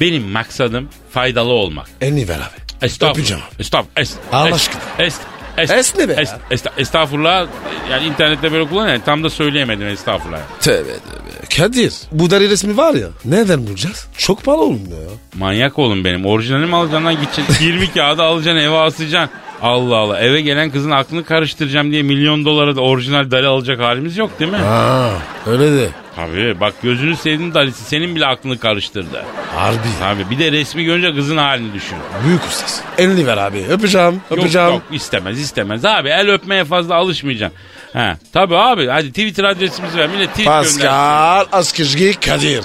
Benim 0.00 0.28
maksadım 0.30 0.88
faydalı 1.10 1.52
olmak. 1.52 1.86
Elini 2.00 2.28
ver 2.28 2.36
abi. 2.38 2.86
Estağfurullah. 2.86 3.18
Öpeceğim. 3.18 3.42
Estağfurullah. 3.58 4.00
Est, 4.02 4.18
Allah 4.32 4.48
est- 4.48 4.54
aşkına. 4.54 4.80
Est, 4.98 5.20
Es 5.58 5.94
ne 5.98 6.08
be 6.08 6.12
est- 6.12 6.36
est- 6.50 6.70
estağfurullah. 6.78 7.46
Yani 7.90 8.06
internette 8.06 8.52
böyle 8.52 8.68
kullanıyor. 8.68 9.00
Tam 9.04 9.24
da 9.24 9.30
söyleyemedim 9.30 9.86
estağfurullah. 9.86 10.38
Tövbe 10.60 10.82
tövbe. 10.92 11.56
Kadir 11.56 11.92
bu 12.12 12.30
dari 12.30 12.50
resmi 12.50 12.76
var 12.76 12.94
ya 12.94 13.08
nereden 13.24 13.66
bulacağız? 13.66 14.06
Çok 14.18 14.44
pahalı 14.44 14.62
olmuyor 14.62 15.02
ya. 15.02 15.08
Manyak 15.38 15.78
oğlum 15.78 16.04
benim. 16.04 16.26
Orijinalini 16.26 16.66
mi 16.66 16.76
alacaksın 16.76 17.04
lan 17.06 17.14
gideceksin. 17.20 17.64
20 17.66 17.92
kağıdı 17.92 18.22
alacaksın 18.22 18.60
eve 18.60 18.76
asacaksın. 18.76 19.36
Allah 19.62 19.96
Allah. 19.96 20.18
Eve 20.20 20.40
gelen 20.40 20.70
kızın 20.70 20.90
aklını 20.90 21.24
karıştıracağım 21.24 21.92
diye 21.92 22.02
milyon 22.02 22.44
dolara 22.44 22.76
da 22.76 22.80
orijinal 22.80 23.30
dali 23.30 23.46
alacak 23.46 23.80
halimiz 23.80 24.16
yok 24.18 24.38
değil 24.40 24.50
mi? 24.50 24.56
Ha 24.56 25.10
öyle 25.46 25.72
de. 25.72 25.88
Tabii 26.16 26.60
bak 26.60 26.74
gözünü 26.82 27.16
sevdiğin 27.16 27.54
dalisi 27.54 27.84
senin 27.84 28.16
bile 28.16 28.26
aklını 28.26 28.58
karıştırdı. 28.58 29.24
Harbi. 29.56 29.78
Tabii 30.00 30.30
bir 30.30 30.38
de 30.38 30.52
resmi 30.52 30.84
görünce 30.84 31.14
kızın 31.14 31.36
halini 31.36 31.72
düşün. 31.74 31.98
Büyük 32.26 32.44
ustasın. 32.44 32.84
Elini 32.98 33.26
ver 33.26 33.36
abi. 33.36 33.64
Öpeceğim. 33.70 34.12
Yok 34.30 34.38
Öpeceğim. 34.38 34.68
yok 34.68 34.82
istemez 34.92 35.40
istemez. 35.40 35.84
Abi 35.84 36.08
el 36.08 36.28
öpmeye 36.30 36.64
fazla 36.64 36.94
alışmayacaksın. 36.94 37.58
Ha, 37.92 38.16
tabii 38.32 38.56
abi 38.56 38.86
hadi 38.86 39.08
Twitter 39.08 39.44
adresimizi 39.44 39.98
ver. 39.98 40.08
Millet 40.08 40.30
tweet. 40.30 40.46
Pascal 40.48 41.46
Askışgi 41.52 42.14
Kadir. 42.20 42.64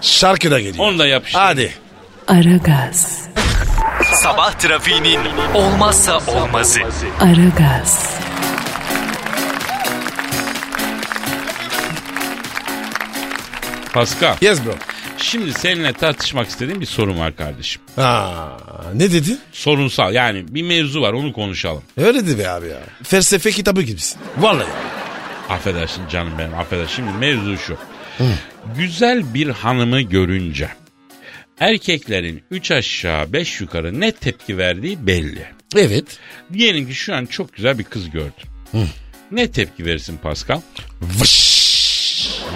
Şarkı 0.00 0.50
da 0.50 0.60
geliyor. 0.60 0.84
Onu 0.84 0.98
da 0.98 1.06
yapıştır. 1.06 1.38
Hadi. 1.40 1.72
Aragaz, 2.28 3.20
Sabah 4.26 4.52
trafiğinin 4.52 5.20
olmazsa 5.54 6.18
olmazı. 6.26 6.80
Aragaz, 7.20 8.20
Pascal. 13.92 14.36
Yes 14.40 14.64
bro. 14.64 14.70
Şimdi 15.18 15.52
seninle 15.52 15.92
tartışmak 15.92 16.48
istediğim 16.48 16.80
bir 16.80 16.86
sorun 16.86 17.18
var 17.18 17.36
kardeşim. 17.36 17.82
Ha, 17.96 18.56
ne 18.94 19.12
dedin? 19.12 19.40
Sorunsal 19.52 20.14
yani 20.14 20.44
bir 20.48 20.62
mevzu 20.62 21.02
var 21.02 21.12
onu 21.12 21.32
konuşalım. 21.32 21.82
Öyle 21.96 22.26
de 22.26 22.38
be 22.38 22.50
abi 22.50 22.66
ya. 22.66 22.80
Felsefe 23.02 23.50
kitabı 23.50 23.82
gibisin. 23.82 24.20
Vallahi. 24.38 24.68
Affedersin 25.48 26.08
canım 26.08 26.32
benim 26.38 26.54
affedersin. 26.54 26.94
Şimdi 26.94 27.12
mevzu 27.18 27.58
şu. 27.58 27.76
Güzel 28.76 29.34
bir 29.34 29.48
hanımı 29.48 30.00
görünce 30.00 30.68
erkeklerin 31.60 32.42
3 32.50 32.70
aşağı 32.70 33.32
5 33.32 33.60
yukarı 33.60 34.00
ne 34.00 34.12
tepki 34.12 34.58
verdiği 34.58 35.06
belli. 35.06 35.46
Evet. 35.76 36.18
Diyelim 36.52 36.88
ki 36.88 36.94
şu 36.94 37.14
an 37.14 37.26
çok 37.26 37.52
güzel 37.52 37.78
bir 37.78 37.84
kız 37.84 38.10
gördün. 38.10 38.88
Ne 39.30 39.50
tepki 39.50 39.84
verirsin 39.86 40.16
Pascal? 40.22 40.60
Vış. 41.02 41.56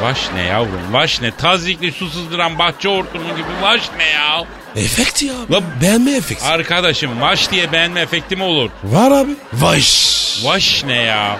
Vaş 0.00 0.18
ne 0.34 0.42
yavrum 0.42 0.92
vaş 0.92 1.20
ne 1.20 1.36
tazikli 1.36 1.92
su 1.92 2.08
sızdıran 2.10 2.58
bahçe 2.58 2.88
hortumu 2.88 3.36
gibi 3.36 3.48
vaş 3.62 3.82
ne 3.96 4.04
ya? 4.04 4.44
Efekt 4.76 5.22
ya. 5.22 5.32
La- 5.50 5.62
Beğenme 5.82 6.10
efekti. 6.16 6.44
Arkadaşım 6.44 7.20
vaş 7.20 7.50
diye 7.50 7.72
beğenme 7.72 8.00
efekti 8.00 8.36
mi 8.36 8.42
olur? 8.42 8.70
Var 8.84 9.10
abi. 9.10 9.30
Vış. 9.52 10.10
Vaş 10.44 10.84
ne 10.84 10.94
ya? 10.96 11.38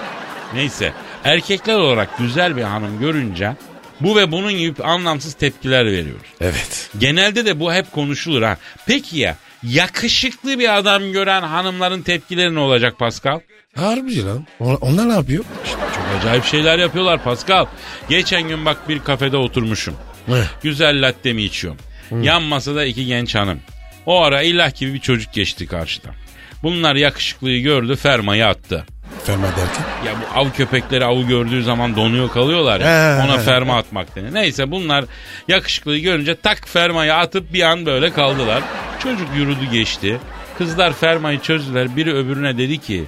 Neyse 0.55 0.93
erkekler 1.25 1.75
olarak 1.75 2.19
güzel 2.19 2.57
bir 2.57 2.63
hanım 2.63 2.99
görünce 3.01 3.53
Bu 4.01 4.17
ve 4.17 4.33
bunun 4.33 4.53
gibi 4.53 4.83
anlamsız 4.83 5.35
tepkiler 5.35 5.87
veriyoruz. 5.87 6.27
Evet. 6.41 6.91
Genelde 6.99 7.45
de 7.47 7.61
bu 7.61 7.73
hep 7.73 7.93
konuşulur 7.93 8.43
ha. 8.43 8.57
Peki 8.87 9.19
ya 9.19 9.37
yakışıklı 9.63 10.59
bir 10.59 10.77
adam 10.79 11.13
gören 11.13 11.43
hanımların 11.43 12.03
tepkileri 12.03 12.55
ne 12.55 12.59
olacak 12.59 12.99
Pascal? 12.99 13.41
Harbi 13.77 14.25
lan. 14.25 14.47
On- 14.61 14.75
Onlar 14.81 15.09
ne 15.09 15.13
yapıyor? 15.13 15.45
Çok 15.71 16.21
acayip 16.21 16.45
şeyler 16.45 16.79
yapıyorlar 16.79 17.25
Pascal. 17.25 17.67
Geçen 18.09 18.49
gün 18.49 18.65
bak 18.65 18.89
bir 18.89 18.99
kafede 18.99 19.37
oturmuşum. 19.37 19.95
Ne? 20.29 20.43
Güzel 20.63 21.07
lattemi 21.09 21.43
içiyorum. 21.43 21.81
Yan 22.23 22.43
masada 22.43 22.85
iki 22.85 23.07
genç 23.07 23.35
hanım. 23.35 23.61
O 24.07 24.23
ara 24.23 24.43
ilah 24.43 24.75
gibi 24.75 24.95
bir 24.95 24.99
çocuk 25.01 25.33
geçti 25.33 25.67
karşıdan. 25.67 26.15
Bunlar 26.63 26.97
yakışıklıyı 26.97 27.63
gördü 27.63 27.97
fermayı 27.97 28.47
attı. 28.47 28.87
Ferma 29.25 29.47
derken? 29.47 29.85
Ya 30.07 30.13
bu 30.21 30.39
av 30.41 30.51
köpekleri 30.57 31.05
avı 31.05 31.23
gördüğü 31.23 31.63
zaman 31.63 31.97
donuyor 31.97 32.31
kalıyorlar 32.31 32.81
ya. 32.81 32.87
He, 32.87 33.25
Ona 33.25 33.39
he, 33.39 33.43
ferma 33.43 33.77
atmak 33.79 34.17
denir. 34.17 34.35
Neyse 34.35 34.71
bunlar 34.71 35.05
yakışıklıyı 35.49 36.03
görünce 36.03 36.35
tak 36.35 36.69
fermayı 36.69 37.15
atıp 37.15 37.53
bir 37.53 37.63
an 37.63 37.87
böyle 37.87 38.13
kaldılar. 38.13 38.63
Çocuk 39.03 39.29
yürüdü 39.37 39.65
geçti. 39.73 40.21
Kızlar 40.59 40.93
fermayı 40.93 41.41
çözdüler. 41.41 41.97
Biri 41.97 42.15
öbürüne 42.15 42.59
dedi 42.59 42.79
ki 42.79 43.05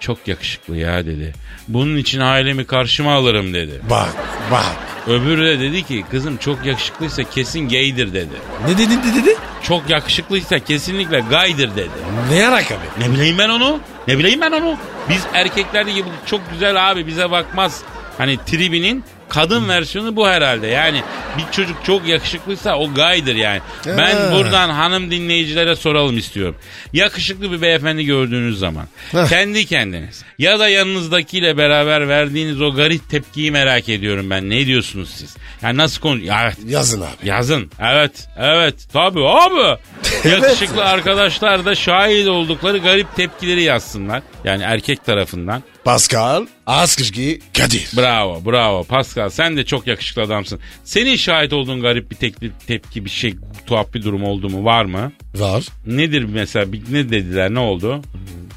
çok 0.00 0.28
yakışıklı 0.28 0.76
ya 0.76 1.06
dedi. 1.06 1.32
Bunun 1.68 1.96
için 1.96 2.20
ailemi 2.20 2.64
karşıma 2.64 3.14
alırım 3.14 3.54
dedi. 3.54 3.80
Bak 3.90 4.08
bak. 4.52 4.76
Öbürü 5.06 5.46
de 5.46 5.60
dedi 5.60 5.82
ki 5.82 6.04
kızım 6.10 6.36
çok 6.36 6.66
yakışıklıysa 6.66 7.22
kesin 7.22 7.68
gaydir 7.68 8.12
dedi. 8.12 8.34
Ne 8.68 8.78
dedi 8.78 8.92
dedi? 9.16 9.36
Çok 9.62 9.90
yakışıklıysa 9.90 10.58
kesinlikle 10.58 11.20
gaydır 11.30 11.70
dedi. 11.76 11.90
Ne 12.30 12.36
yarak 12.36 12.64
abi? 12.72 13.04
Ne 13.08 13.14
bileyim 13.14 13.38
ben 13.38 13.48
onu? 13.48 13.80
Ne 14.10 14.18
bileyim 14.18 14.40
ben 14.40 14.52
onu? 14.52 14.76
Biz 15.08 15.26
erkekler 15.34 15.86
gibi 15.86 16.08
çok 16.26 16.40
güzel 16.52 16.90
abi 16.90 17.06
bize 17.06 17.30
bakmaz. 17.30 17.82
Hani 18.18 18.38
tribinin 18.46 19.04
kadın 19.30 19.68
versiyonu 19.68 20.16
bu 20.16 20.28
herhalde. 20.28 20.66
Yani 20.66 21.02
bir 21.38 21.52
çocuk 21.52 21.84
çok 21.84 22.08
yakışıklıysa 22.08 22.76
o 22.78 22.94
gaydır 22.94 23.34
yani. 23.34 23.60
Ben 23.86 24.14
Ha. 24.16 24.32
buradan 24.32 24.70
hanım 24.70 25.10
dinleyicilere 25.10 25.76
soralım 25.76 26.18
istiyorum. 26.18 26.56
Yakışıklı 26.92 27.52
bir 27.52 27.62
beyefendi 27.62 28.04
gördüğünüz 28.04 28.58
zaman 28.58 28.86
kendi 29.28 29.66
kendiniz 29.66 30.24
ya 30.38 30.58
da 30.58 30.68
yanınızdakiyle 30.68 31.56
beraber 31.56 32.08
verdiğiniz 32.08 32.60
o 32.62 32.74
garip 32.74 33.10
tepkiyi 33.10 33.50
merak 33.50 33.88
ediyorum 33.88 34.30
ben. 34.30 34.50
Ne 34.50 34.66
diyorsunuz 34.66 35.10
siz? 35.14 35.36
Yani 35.62 35.76
nasıl 35.76 36.00
konu? 36.00 36.20
Evet. 36.42 36.56
Yazın 36.66 37.00
abi. 37.00 37.08
Yazın. 37.24 37.70
Evet. 37.80 38.28
Evet. 38.38 38.74
Tabii 38.92 39.28
abi. 39.28 39.78
Yakışıklı 40.28 40.84
arkadaşlar 40.84 41.64
da 41.64 41.74
şahit 41.74 42.28
oldukları 42.28 42.78
garip 42.78 43.16
tepkileri 43.16 43.62
yazsınlar. 43.62 44.22
Yani 44.44 44.62
erkek 44.62 45.04
tarafından. 45.04 45.62
Pascal, 45.84 46.46
Askışki, 46.66 47.40
Kadir. 47.58 47.88
Bravo, 47.96 48.44
bravo. 48.44 48.84
Pascal 48.84 49.30
sen 49.30 49.56
de 49.56 49.64
çok 49.64 49.86
yakışıklı 49.86 50.22
adamsın. 50.22 50.60
Senin 50.84 51.16
şahit 51.16 51.52
olduğun 51.52 51.80
garip 51.82 52.10
bir 52.10 52.16
teklif, 52.16 52.52
tepki, 52.66 53.04
bir 53.04 53.10
şey, 53.10 53.34
tuhaf 53.66 53.94
bir 53.94 54.02
durum 54.02 54.24
oldu 54.24 54.48
mu? 54.50 54.64
Var 54.64 54.84
mı? 54.84 55.12
Var. 55.34 55.64
Nedir 55.86 56.22
mesela? 56.24 56.66
Ne 56.90 57.10
dediler? 57.10 57.54
Ne 57.54 57.58
oldu? 57.58 58.02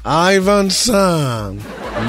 Hayvansan. 0.04 1.54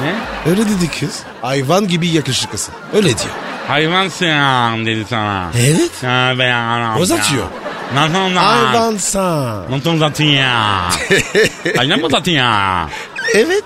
Ne? 0.02 0.14
Öyle 0.50 0.60
dedi 0.62 0.90
kız. 1.00 1.22
Hayvan 1.42 1.88
gibi 1.88 2.08
yakışıklısın. 2.08 2.74
Öyle 2.94 3.08
diyor. 3.08 3.34
Hayvansın 3.68 4.86
dedi 4.86 5.04
sana. 5.10 5.50
Evet. 5.58 6.02
Ha, 6.02 6.32
ben 6.38 6.52
anam 6.52 7.00
Uzatıyor. 7.00 7.42
ya. 7.44 7.48
Nasıl 7.94 8.14
lan? 8.14 8.34
Hayvansan. 8.36 9.70
Nasıl 9.70 9.92
uzatın 9.92 10.24
ya? 10.24 10.88
Aynen 11.78 12.00
mı 12.00 12.06
uzatın 12.06 12.30
ya? 12.32 12.88
Evet. 13.34 13.64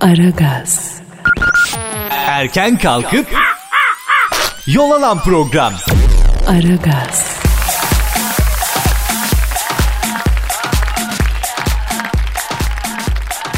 Aragaz, 0.00 1.00
Erken 2.10 2.78
kalkıp 2.78 3.26
yol 4.66 4.90
alan 4.90 5.22
program. 5.22 5.72
Aragaz, 6.48 7.37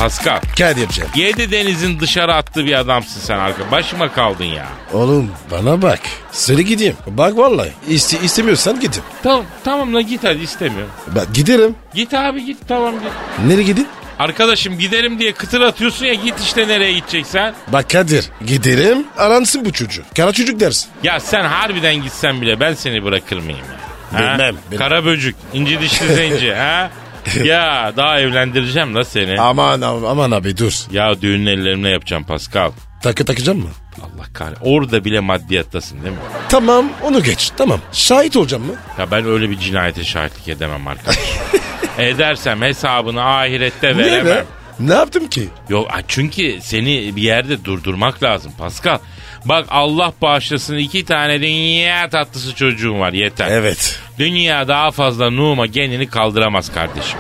Pascal. 0.01 0.41
Kadir'cim. 0.59 1.05
Yedi 1.15 1.51
denizin 1.51 2.01
dışarı 2.01 2.35
attığı 2.35 2.65
bir 2.67 2.73
adamsın 2.79 3.21
sen 3.21 3.39
arka. 3.39 3.71
Başıma 3.71 4.13
kaldın 4.13 4.45
ya. 4.45 4.67
Oğlum 4.93 5.31
bana 5.51 5.83
bak. 5.83 6.01
Söyle 6.33 6.63
gideyim. 6.63 6.97
Bak 7.07 7.37
vallahi. 7.37 7.73
İste, 7.89 8.19
istemiyorsan 8.21 8.81
gidin. 8.81 9.03
Tamam 9.23 9.45
tamam 9.65 9.95
la 9.95 10.01
git 10.01 10.25
hadi 10.25 10.43
istemiyorum. 10.43 10.91
Ben 11.17 11.25
giderim. 11.35 11.75
Git 11.95 12.15
abi 12.15 12.45
git 12.45 12.59
tamam 12.69 12.95
git. 12.95 13.11
Nereye 13.47 13.63
gidin? 13.63 13.89
Arkadaşım 14.19 14.79
giderim 14.79 15.19
diye 15.19 15.33
kıtır 15.33 15.61
atıyorsun 15.61 16.07
ya 16.07 16.15
git 16.15 16.41
işte 16.41 16.69
nereye 16.69 16.93
gideceksen. 16.93 17.55
Bak 17.69 17.91
Kadir. 17.91 18.29
Giderim. 18.47 19.05
Aransın 19.19 19.65
bu 19.65 19.73
çocuğu. 19.73 20.03
Kara 20.17 20.33
çocuk 20.33 20.61
dersin. 20.61 20.91
Ya 21.03 21.21
sen 21.21 21.45
harbiden 21.45 22.03
gitsen 22.03 22.41
bile 22.41 22.61
ben 22.61 22.75
seni 22.75 23.05
bırakır 23.05 23.37
mıyım 23.37 23.59
ya? 23.59 24.21
Ha? 24.21 24.35
Bilmem, 24.35 24.57
bilmem. 24.71 24.79
Kara 24.79 25.05
böcük, 25.05 25.37
inci 25.53 25.81
dişli 25.81 26.15
zenci 26.15 26.55
ha? 26.55 26.91
ya 27.45 27.93
daha 27.97 28.21
evlendireceğim 28.21 28.95
la 28.95 29.05
seni. 29.05 29.41
Aman 29.41 29.81
ab- 29.81 30.09
aman 30.09 30.31
abi 30.31 30.57
dur. 30.57 30.73
Ya 30.93 31.23
düğün 31.23 31.47
ellerimle 31.47 31.89
yapacağım 31.89 32.25
Pascal. 32.25 32.71
Takı 33.03 33.25
takacağım 33.25 33.59
mı? 33.59 33.69
Allah 34.03 34.27
kahretsin. 34.33 34.65
Orada 34.65 35.05
bile 35.05 35.21
maddiyattasın 35.21 36.03
değil 36.03 36.13
mi? 36.13 36.19
Tamam 36.49 36.89
onu 37.03 37.23
geç. 37.23 37.51
Tamam. 37.57 37.81
Şahit 37.93 38.37
olacağım 38.37 38.65
mı? 38.67 38.73
Ya 38.99 39.11
ben 39.11 39.27
öyle 39.27 39.51
bir 39.51 39.59
cinayete 39.59 40.05
şahitlik 40.05 40.49
edemem 40.49 40.89
arkadaş. 40.89 41.19
Edersem 41.99 42.63
hesabını 42.63 43.25
ahirette 43.25 43.97
Niye 43.97 44.07
veremem. 44.07 44.27
be? 44.27 44.45
Ne 44.81 44.95
yaptım 44.95 45.29
ki? 45.29 45.49
Yok 45.69 45.89
çünkü 46.09 46.59
seni 46.63 47.17
bir 47.17 47.23
yerde 47.23 47.65
durdurmak 47.65 48.23
lazım 48.23 48.53
Pascal. 48.59 48.99
Bak 49.45 49.67
Allah 49.71 50.13
bağışlasın 50.23 50.77
iki 50.77 51.05
tane 51.05 51.41
dünya 51.41 52.09
tatlısı 52.09 52.55
çocuğum 52.55 52.99
var 52.99 53.13
yeter. 53.13 53.49
Evet. 53.51 54.01
Dünya 54.21 54.69
daha 54.69 54.91
fazla 54.91 55.31
Nuh'uma 55.31 55.67
genini 55.67 56.07
kaldıramaz 56.07 56.73
kardeşim. 56.73 57.19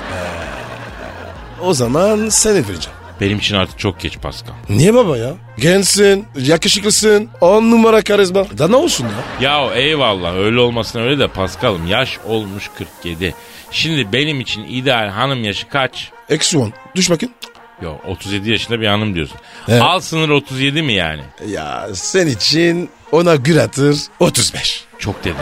O 1.63 1.75
zaman 1.75 2.29
seni 2.29 2.55
vereceğim. 2.55 2.99
Benim 3.21 3.39
için 3.39 3.55
artık 3.57 3.79
çok 3.79 4.01
geç 4.01 4.19
Pascal. 4.23 4.53
Niye 4.69 4.95
baba 4.95 5.17
ya? 5.17 5.35
Gençsin, 5.59 6.27
yakışıklısın, 6.39 7.29
on 7.41 7.71
numara 7.71 8.03
karizma. 8.03 8.59
Da 8.59 8.69
ne 8.69 8.77
olsun 8.77 9.07
ya? 9.41 9.51
Ya 9.51 9.75
eyvallah 9.75 10.35
öyle 10.35 10.61
olmasına 10.61 11.03
öyle 11.03 11.19
de 11.19 11.29
Pascal'ım 11.29 11.87
yaş 11.87 12.19
olmuş 12.27 12.71
47. 12.79 13.35
Şimdi 13.71 14.13
benim 14.13 14.41
için 14.41 14.65
ideal 14.65 15.09
hanım 15.09 15.45
yaşı 15.45 15.69
kaç? 15.69 16.11
Eksi 16.29 16.59
on. 16.59 16.73
Düş 16.97 17.11
bakayım. 17.11 17.35
Yok 17.83 18.01
37 18.09 18.51
yaşında 18.51 18.81
bir 18.81 18.87
hanım 18.87 19.15
diyorsun. 19.15 19.37
Evet. 19.69 19.83
Al 19.83 20.01
sınır 20.01 20.29
37 20.29 20.83
mi 20.83 20.93
yani? 20.93 21.23
Ya 21.49 21.89
sen 21.95 22.27
için 22.27 22.91
ona 23.13 23.35
gül 23.37 23.63
atır 23.63 23.99
35. 24.21 24.85
Çok 24.99 25.25
dedim. 25.25 25.37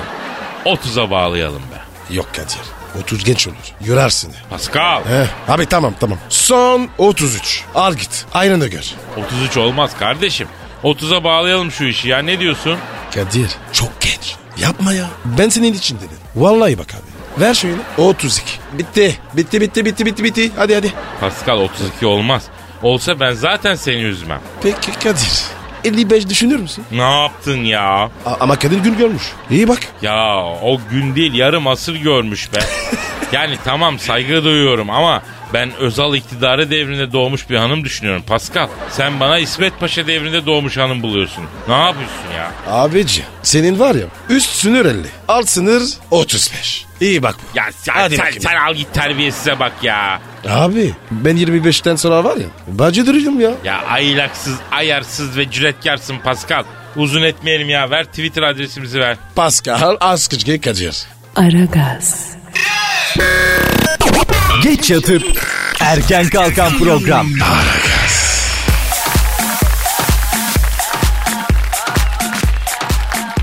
30'a 0.69 1.11
bağlayalım 1.11 1.63
be. 1.63 2.15
Yok 2.15 2.27
Kadir. 2.35 2.59
30 3.03 3.25
genç 3.25 3.49
olur. 3.49 3.57
Yorarsın. 3.85 4.33
Pascal 4.51 5.05
He. 5.05 5.27
Abi 5.49 5.67
tamam 5.67 5.95
tamam. 6.01 6.19
Son 6.29 6.89
33. 6.99 7.65
Al 7.75 7.95
git. 7.95 8.27
Aynen 8.35 8.61
de 8.61 8.69
gör. 8.69 8.85
33 9.17 9.57
olmaz 9.57 9.91
kardeşim. 9.99 10.49
30'a 10.85 11.25
bağlayalım 11.25 11.71
şu 11.71 11.85
işi 11.85 12.09
ya 12.09 12.19
ne 12.19 12.41
diyorsun? 12.41 12.79
Kadir 13.15 13.51
çok 13.73 14.01
genç. 14.01 14.35
Yapma 14.59 14.93
ya. 14.93 15.07
Ben 15.25 15.49
senin 15.49 15.73
için 15.73 15.97
dedim. 15.97 16.19
Vallahi 16.37 16.79
bak 16.79 16.95
abi. 16.95 17.41
Ver 17.45 17.55
şöyle. 17.55 17.77
32. 17.99 18.45
Bitti. 18.73 19.19
Bitti 19.35 19.61
bitti 19.61 19.85
bitti 19.85 20.07
bitti 20.07 20.25
bitti. 20.25 20.51
Hadi 20.57 20.75
hadi. 20.75 20.93
Pascal 21.21 21.59
32 21.59 22.07
olmaz. 22.07 22.43
Olsa 22.83 23.21
ben 23.21 23.33
zaten 23.33 23.75
seni 23.75 24.03
üzmem. 24.03 24.41
Peki 24.63 24.93
Kadir. 24.93 25.43
55 25.85 26.29
düşünür 26.29 26.57
müsün? 26.61 26.85
Ne 26.93 27.21
yaptın 27.23 27.65
ya? 27.65 27.83
A- 28.27 28.37
ama 28.41 28.59
Kadir 28.59 28.79
gün 28.79 28.99
görmüş. 28.99 29.23
İyi 29.51 29.69
bak. 29.69 29.79
Ya 30.03 30.37
o 30.63 30.81
gün 30.91 31.15
değil 31.17 31.35
yarım 31.35 31.67
asır 31.67 31.95
görmüş 31.97 32.53
be. 32.55 32.59
yani 33.33 33.59
tamam 33.65 33.99
saygı 33.99 34.45
duyuyorum 34.45 34.91
ama 34.91 35.23
ben 35.55 35.73
Özal 35.77 36.15
iktidarı 36.15 36.71
devrinde 36.71 37.13
doğmuş 37.13 37.51
bir 37.51 37.57
hanım 37.57 37.85
düşünüyorum. 37.85 38.23
Pascal 38.27 38.69
sen 38.91 39.21
bana 39.21 39.39
İsmet 39.39 39.81
Paşa 39.81 40.07
devrinde 40.07 40.47
doğmuş 40.47 40.77
hanım 40.77 41.03
buluyorsun. 41.03 41.45
Ne 41.69 41.75
yapıyorsun 41.75 42.33
ya? 42.37 42.51
Abici 42.73 43.23
senin 43.43 43.79
var 43.79 43.95
ya 43.95 44.07
üst 44.29 44.51
sınır 44.51 44.85
50. 44.87 45.07
Alt 45.29 45.49
sınır 45.49 45.83
35. 46.11 46.85
İyi 47.01 47.23
bak. 47.23 47.37
Ya 47.55 47.65
sen, 47.73 47.93
Hadi 47.95 48.17
sen, 48.17 48.25
bakayım. 48.27 48.43
sen 48.43 48.57
al 48.57 48.75
git 48.75 48.95
terbiyesize 48.95 49.59
bak 49.59 49.73
ya. 49.83 50.21
Abi 50.49 50.95
ben 51.11 51.37
25'ten 51.37 51.97
sonra 51.97 52.25
var 52.25 52.37
ya 52.37 52.47
bacı 52.69 53.07
duruyorum 53.07 53.41
ya. 53.41 53.51
Ya 53.65 53.83
aylaksız, 53.83 54.55
ayarsız 54.73 55.37
ve 55.37 55.51
cüretkarsın 55.51 56.19
Pascal. 56.19 56.65
Uzun 56.97 57.23
etmeyelim 57.23 57.69
ya. 57.69 57.91
Ver 57.91 58.05
Twitter 58.05 58.43
adresimizi 58.43 59.01
ver. 59.01 59.17
Pascal 59.35 59.97
Askışge 60.01 60.61
Kadir. 60.61 61.03
Aragaz, 61.37 62.29
Geç 64.63 64.91
yatıp 64.91 65.23
erken 65.81 66.29
kalkan 66.29 66.79
program. 66.79 67.27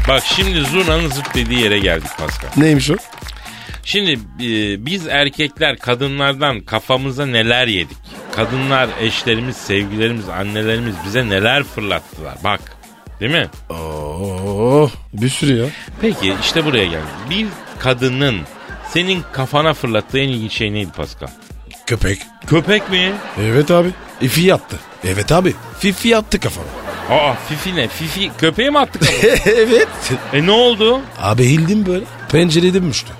Bak 0.08 0.24
şimdi 0.36 0.62
zurnanın 0.62 1.10
zırt 1.10 1.36
dediği 1.36 1.60
yere 1.62 1.80
geldik 1.80 2.10
Pascal. 2.18 2.50
Neymiş 2.58 2.92
o? 2.92 2.96
Şimdi 3.86 4.12
e, 4.40 4.86
biz 4.86 5.08
erkekler 5.08 5.78
kadınlardan 5.78 6.60
kafamıza 6.60 7.26
neler 7.26 7.68
yedik? 7.68 7.98
Kadınlar, 8.36 8.90
eşlerimiz, 9.02 9.56
sevgilerimiz, 9.58 10.30
annelerimiz 10.30 10.96
bize 11.06 11.30
neler 11.30 11.64
fırlattılar? 11.64 12.36
Bak 12.44 12.62
Değil 13.20 13.32
mi? 13.32 13.50
Oo, 13.70 14.90
bir 15.14 15.30
sürü 15.30 15.58
ya. 15.58 15.66
Peki 16.02 16.34
işte 16.42 16.66
buraya 16.66 16.86
geldim. 16.86 17.08
Bir 17.30 17.48
kadının 17.80 18.42
senin 18.90 19.24
kafana 19.34 19.74
fırlattığı 19.74 20.20
en 20.20 20.30
ilginç 20.30 20.52
şey 20.52 20.74
neydi 20.74 20.92
Pascal? 20.92 21.28
Köpek. 21.86 22.20
Köpek 22.48 22.90
mi? 22.90 23.12
Evet 23.42 23.72
abi. 23.72 23.90
Fifi 24.20 24.42
yattı. 24.42 24.80
Evet 25.04 25.32
abi. 25.32 25.54
Fifi 25.80 26.08
yattı 26.08 26.40
kafama. 26.40 26.68
Aa 27.10 27.34
Fifi 27.50 27.76
ne? 27.76 27.88
Fifi 27.88 28.32
köpeğe 28.38 28.70
mi 28.70 28.80
attık? 28.80 29.04
evet. 29.46 29.88
e 30.34 30.46
ne 30.46 30.52
oldu? 30.52 31.02
Abi 31.22 31.44
eğildim 31.44 31.86
böyle. 31.86 32.06
Pencerede 32.32 32.84
düştü. 32.84 33.12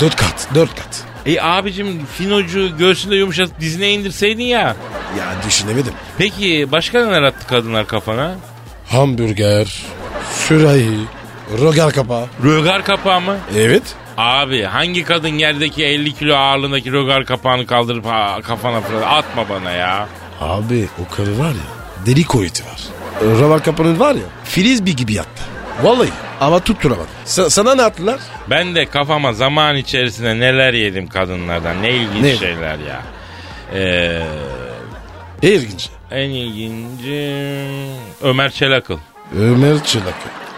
Dört 0.00 0.16
kat. 0.16 0.48
Dört 0.54 0.74
kat. 0.74 1.04
E 1.26 1.40
abicim 1.40 2.06
finocu 2.18 2.76
göğsünde 2.78 3.16
yumuşatıp 3.16 3.60
dizine 3.60 3.90
indirseydin 3.92 4.42
ya. 4.44 4.76
Ya 5.18 5.26
düşünemedim. 5.46 5.92
Peki 6.18 6.68
başka 6.72 7.06
neler 7.06 7.22
attı 7.22 7.46
kadınlar 7.46 7.86
kafana? 7.86 8.34
Hamburger. 8.88 9.82
Sürahi. 10.34 10.98
Rogar 11.60 11.92
kapağı. 11.92 12.26
Rögar 12.44 12.84
kapağı 12.84 13.20
mı? 13.20 13.36
Evet. 13.56 13.82
Abi 14.16 14.62
hangi 14.62 15.04
kadın 15.04 15.28
yerdeki 15.28 15.84
50 15.84 16.14
kilo 16.14 16.36
ağırlığındaki 16.36 16.92
rögar 16.92 17.24
kapağını 17.26 17.66
kaldırıp 17.66 18.06
ha, 18.06 18.38
kafana 18.42 18.80
fırlat? 18.80 19.04
Atma 19.06 19.48
bana 19.48 19.70
ya. 19.70 20.08
Abi 20.40 20.88
o 21.02 21.14
karı 21.14 21.38
var 21.38 21.48
ya. 21.50 22.06
Deli 22.06 22.24
kuvveti 22.24 22.62
var. 22.64 22.80
Rogar 23.40 23.62
kapağının 23.64 24.00
var 24.00 24.14
ya. 24.14 24.22
Filiz 24.44 24.86
bir 24.86 24.96
gibi 24.96 25.12
yattı. 25.14 25.42
Vallahi 25.82 26.08
ama 26.42 26.60
tutturamadı. 26.60 27.08
Sa- 27.26 27.50
sana 27.50 27.74
ne 27.74 27.82
attılar? 27.82 28.20
Ben 28.50 28.74
de 28.74 28.86
kafama 28.86 29.32
zaman 29.32 29.76
içerisinde 29.76 30.40
neler 30.40 30.72
yedim 30.74 31.06
kadınlardan. 31.06 31.82
Ne 31.82 31.90
ilginç 31.90 32.22
Ne? 32.24 32.36
şeyler 32.36 32.78
ya. 32.78 33.02
Ee, 33.74 34.22
İlginç. 35.42 35.88
en 36.10 36.30
ilginci 36.30 37.34
Ömer 38.22 38.50
Çelakıl. 38.50 38.98
Ömer 39.38 39.84
Çılak. 39.84 40.14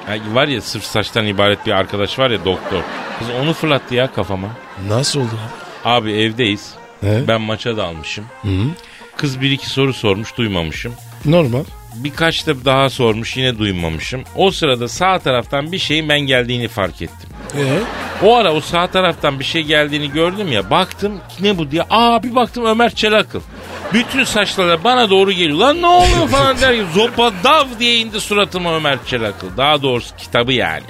Ha, 0.06 0.12
var 0.32 0.48
ya 0.48 0.60
sırf 0.60 0.84
saçtan 0.84 1.26
ibaret 1.26 1.66
bir 1.66 1.72
arkadaş 1.72 2.18
var 2.18 2.30
ya 2.30 2.44
doktor. 2.44 2.80
Kız 3.18 3.28
onu 3.42 3.52
fırlattı 3.52 3.94
ya 3.94 4.12
kafama. 4.12 4.48
Nasıl 4.88 5.20
oldu 5.20 5.28
abi? 5.84 5.90
Abi 5.90 6.12
evdeyiz. 6.12 6.70
He? 7.00 7.28
Ben 7.28 7.40
maça 7.40 7.76
dalmışım. 7.76 8.24
Kız 9.16 9.40
bir 9.40 9.50
iki 9.50 9.70
soru 9.70 9.92
sormuş 9.94 10.36
duymamışım. 10.36 10.94
Normal. 11.24 11.64
Birkaç 11.94 12.46
da 12.46 12.64
daha 12.64 12.90
sormuş 12.90 13.36
yine 13.36 13.58
duymamışım. 13.58 14.22
O 14.36 14.50
sırada 14.50 14.88
sağ 14.88 15.18
taraftan 15.18 15.72
bir 15.72 15.78
şeyin 15.78 16.08
ben 16.08 16.20
geldiğini 16.20 16.68
fark 16.68 17.02
ettim. 17.02 17.30
Ee? 17.58 17.78
O 18.26 18.36
ara 18.36 18.52
o 18.52 18.60
sağ 18.60 18.86
taraftan 18.86 19.38
bir 19.38 19.44
şey 19.44 19.62
geldiğini 19.62 20.10
gördüm 20.10 20.52
ya 20.52 20.70
baktım 20.70 21.20
ne 21.40 21.58
bu 21.58 21.70
diye. 21.70 21.82
Aa 21.90 22.22
bir 22.22 22.34
baktım 22.34 22.64
Ömer 22.64 22.94
Çelakıl. 22.94 23.40
Bütün 23.92 24.24
saçları 24.24 24.84
bana 24.84 25.10
doğru 25.10 25.32
geliyor. 25.32 25.58
Lan 25.58 25.82
ne 25.82 25.86
oluyor 25.86 26.28
falan 26.28 26.60
der 26.60 26.74
gibi. 26.74 26.86
Zopa 26.94 27.32
dav 27.44 27.64
diye 27.78 27.96
indi 27.98 28.20
suratıma 28.20 28.76
Ömer 28.76 28.98
Çelakıl. 29.06 29.56
Daha 29.56 29.82
doğrusu 29.82 30.16
kitabı 30.16 30.52
yani. 30.52 30.84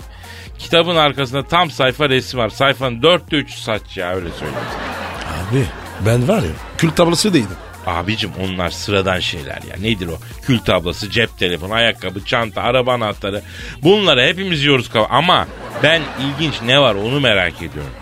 Kitabın 0.59 0.97
arkasında 0.97 1.43
tam 1.43 1.71
sayfa 1.71 2.09
resim 2.09 2.40
var. 2.40 2.49
Sayfanın 2.49 3.03
dörtte 3.03 3.37
üçü 3.37 3.61
saç 3.61 3.97
ya 3.97 4.14
öyle 4.14 4.29
söyleyeyim. 4.31 4.61
Abi 5.51 5.64
ben 6.07 6.29
var 6.29 6.43
ya 6.43 6.51
kül 6.79 6.90
tablası 6.90 7.35
değildim. 7.35 7.57
Abicim 7.87 8.31
onlar 8.40 8.70
sıradan 8.70 9.20
şeyler 9.20 9.59
ya. 9.70 9.77
Nedir 9.81 10.07
o? 10.07 10.18
Kül 10.42 10.59
tablası, 10.59 11.11
cep 11.11 11.38
telefonu, 11.38 11.75
ayakkabı, 11.75 12.25
çanta, 12.25 12.62
araba 12.62 12.92
anahtarı. 12.92 13.42
Bunları 13.83 14.27
hepimiz 14.27 14.62
yiyoruz. 14.62 14.90
Ama 15.11 15.47
ben 15.83 16.03
ilginç 16.20 16.55
ne 16.62 16.81
var 16.81 16.94
onu 16.94 17.20
merak 17.20 17.57
ediyorum. 17.57 17.92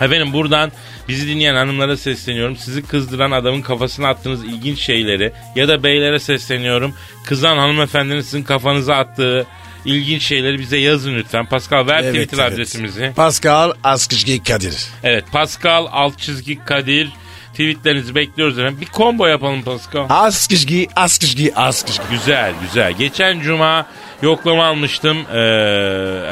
Efendim 0.00 0.32
buradan 0.32 0.72
bizi 1.08 1.28
dinleyen 1.28 1.54
hanımlara 1.54 1.96
sesleniyorum. 1.96 2.56
Sizi 2.56 2.82
kızdıran 2.82 3.30
adamın 3.30 3.62
kafasına 3.62 4.08
attığınız 4.08 4.44
ilginç 4.44 4.78
şeyleri 4.78 5.32
ya 5.56 5.68
da 5.68 5.82
beylere 5.82 6.18
sesleniyorum. 6.18 6.94
Kızan 7.26 7.56
hanımefendinin 7.56 8.20
sizin 8.20 8.42
kafanıza 8.42 8.94
attığı 8.94 9.46
ilginç 9.84 10.22
şeyleri 10.22 10.58
bize 10.58 10.76
yazın 10.76 11.14
lütfen. 11.14 11.46
Pascal 11.46 11.86
ver 11.86 12.02
Twitter 12.02 12.38
adresimizi. 12.38 13.12
Pascal 13.16 13.72
Askışgi 13.84 14.42
Kadir. 14.42 14.88
Evet 15.02 15.24
Pascal 15.32 15.86
alt 15.92 16.18
çizgi 16.18 16.64
Kadir. 16.64 17.08
Tweetlerinizi 17.52 18.14
bekliyoruz 18.14 18.58
efendim. 18.58 18.78
Bir 18.80 18.86
combo 18.86 19.26
yapalım 19.26 19.62
Pascal. 19.62 20.06
Askışgi, 20.08 20.88
Askışgi, 20.96 21.54
Askışgi. 21.54 22.02
Güzel 22.10 22.52
güzel. 22.62 22.92
Geçen 22.92 23.40
cuma 23.40 23.86
yoklama 24.22 24.64
almıştım. 24.66 25.16
Ee, 25.16 25.38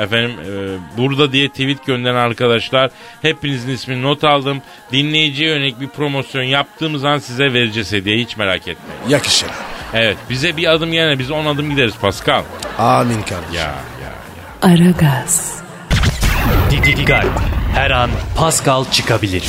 efendim 0.02 0.30
e, 0.30 0.98
burada 0.98 1.32
diye 1.32 1.48
tweet 1.48 1.86
gönderen 1.86 2.14
arkadaşlar 2.14 2.90
hepinizin 3.22 3.70
ismini 3.70 4.02
not 4.02 4.24
aldım. 4.24 4.62
Dinleyiciye 4.92 5.48
yönelik 5.48 5.80
bir 5.80 5.88
promosyon 5.88 6.42
yaptığımız 6.42 7.04
an 7.04 7.18
size 7.18 7.52
vereceğiz 7.52 7.92
hediye 7.92 8.18
hiç 8.18 8.36
merak 8.36 8.60
etmeyin. 8.60 9.08
Yakışır. 9.08 9.48
Evet 9.94 10.16
bize 10.30 10.56
bir 10.56 10.72
adım 10.72 10.92
gelene 10.92 11.18
biz 11.18 11.30
on 11.30 11.46
adım 11.46 11.70
gideriz 11.70 11.94
Pascal. 12.00 12.42
Amin 12.78 13.22
kardeşim. 13.22 13.54
Ya 13.54 13.62
ya 13.62 14.12
ya. 14.62 14.72
Aragaz, 14.72 15.60
Dikkat. 16.70 17.24
Her 17.74 17.90
an 17.90 18.10
Pascal 18.36 18.84
çıkabilir. 18.84 19.44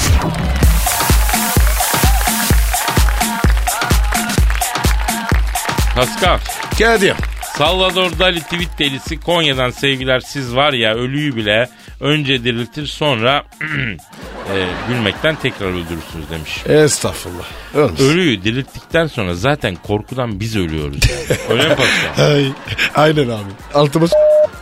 Pascal. 5.96 6.40
Kadir. 6.80 7.14
Salvador 7.58 8.20
Dali 8.20 8.42
tweet 8.42 8.80
delisi 8.80 9.20
Konya'dan 9.20 9.70
sevgiler 9.70 10.20
siz 10.20 10.56
var 10.56 10.74
ya 10.74 10.96
ölüyü 10.96 11.36
bile 11.36 11.70
önce 12.00 12.44
diriltir 12.44 12.86
sonra 12.88 13.44
e, 14.54 14.66
gülmekten 14.88 15.36
tekrar 15.36 15.68
öldürürsünüz 15.68 16.30
demiş. 16.32 16.64
Estağfurullah. 16.66 17.46
Ölmüş. 17.76 18.02
Ölüyü 18.02 18.44
dirilttikten 18.44 19.08
sonra 19.08 19.36
zaten 19.36 19.76
korkudan 19.76 20.40
biz 20.40 20.56
ölüyoruz. 20.56 21.00
Yani. 21.10 21.40
Öyle 21.50 21.70
mi 21.70 21.76
Pascal? 21.76 22.26
Ay, 22.34 22.46
aynen 22.96 23.30
abi. 23.30 23.52
Altıma 23.74 24.06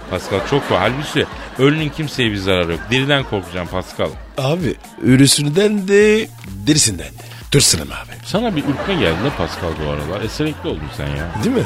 Pascal 0.10 0.40
çok 0.50 0.72
var. 0.72 0.80
Halbuki 0.80 1.26
ölünün 1.60 1.90
kimseye 1.90 2.32
bir 2.32 2.38
zararı 2.38 2.72
yok. 2.72 2.82
Diriden 2.92 3.24
korkacağım 3.24 3.68
Pascal. 3.68 4.10
Abi 4.38 4.76
ölüsünden 5.04 5.88
de 5.88 6.28
dirisinden 6.68 7.08
de. 7.08 7.39
Tırsınım 7.52 7.88
abi. 7.88 8.26
Sana 8.26 8.56
bir 8.56 8.64
ürkme 8.64 8.94
geldi 8.94 9.24
de 9.24 9.30
Pascal 9.38 9.70
bu 9.86 9.90
aralar. 9.90 10.22
Eserikli 10.26 10.70
oldun 10.70 10.90
sen 10.98 11.08
ya. 11.08 11.44
Değil 11.44 11.56
mi? 11.56 11.64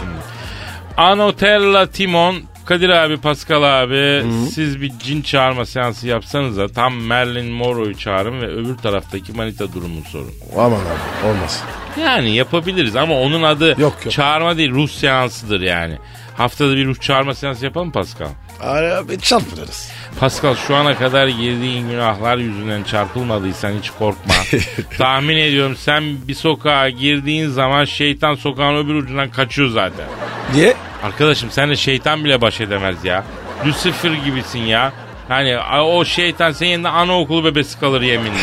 Anotella 0.97 1.87
Timon 1.87 2.43
Kadir 2.65 2.89
abi, 2.89 3.17
Pascal 3.17 3.83
abi 3.83 4.23
siz 4.51 4.81
bir 4.81 4.91
cin 4.99 5.21
çağırma 5.21 5.65
seansı 5.65 6.07
yapsanız 6.07 6.57
da 6.57 6.67
tam 6.67 6.93
Marilyn 6.93 7.51
Monroe'yu 7.51 7.97
çağırın 7.97 8.41
ve 8.41 8.47
öbür 8.47 8.77
taraftaki 8.77 9.33
manita 9.33 9.73
durumunu 9.73 10.05
sorun. 10.05 10.31
Aman 10.57 10.79
abi 10.79 11.27
olmaz. 11.27 11.63
Yani 12.01 12.35
yapabiliriz 12.35 12.95
ama 12.95 13.19
onun 13.19 13.43
adı 13.43 13.69
Yok, 13.69 13.79
yok. 14.05 14.11
çağırma 14.11 14.57
değil 14.57 14.71
ruh 14.71 14.89
seansıdır 14.89 15.61
yani. 15.61 15.97
Haftada 16.37 16.75
bir 16.75 16.85
ruh 16.85 16.99
çağırma 17.01 17.35
seansı 17.35 17.65
yapalım 17.65 17.87
mı 17.87 17.93
Pascal? 17.93 18.27
Abi 18.61 19.19
çarpılırız. 19.19 19.91
Pascal 20.19 20.55
şu 20.55 20.75
ana 20.75 20.97
kadar 20.97 21.27
girdiğin 21.27 21.89
günahlar 21.89 22.37
yüzünden 22.37 22.83
çarpılmadıysan 22.83 23.71
hiç 23.81 23.89
korkma. 23.89 24.33
Tahmin 24.97 25.37
ediyorum 25.37 25.75
sen 25.75 26.03
bir 26.27 26.33
sokağa 26.35 26.89
girdiğin 26.89 27.47
zaman 27.49 27.85
şeytan 27.85 28.35
sokağın 28.35 28.75
öbür 28.85 28.95
ucundan 28.95 29.29
kaçıyor 29.29 29.69
zaten. 29.69 30.05
Niye? 30.53 30.73
Arkadaşım 31.03 31.51
sen 31.51 31.69
de 31.69 31.75
şeytan 31.75 32.25
bile 32.25 32.41
baş 32.41 32.61
edemez 32.61 33.05
ya. 33.05 33.23
Lucifer 33.65 34.11
gibisin 34.11 34.59
ya. 34.59 34.93
Hani 35.27 35.57
o 35.59 36.05
şeytan 36.05 36.51
senin 36.51 36.69
yanında 36.71 36.89
anaokulu 36.91 37.45
bebesi 37.45 37.79
kalır 37.79 38.01
yeminle. 38.01 38.37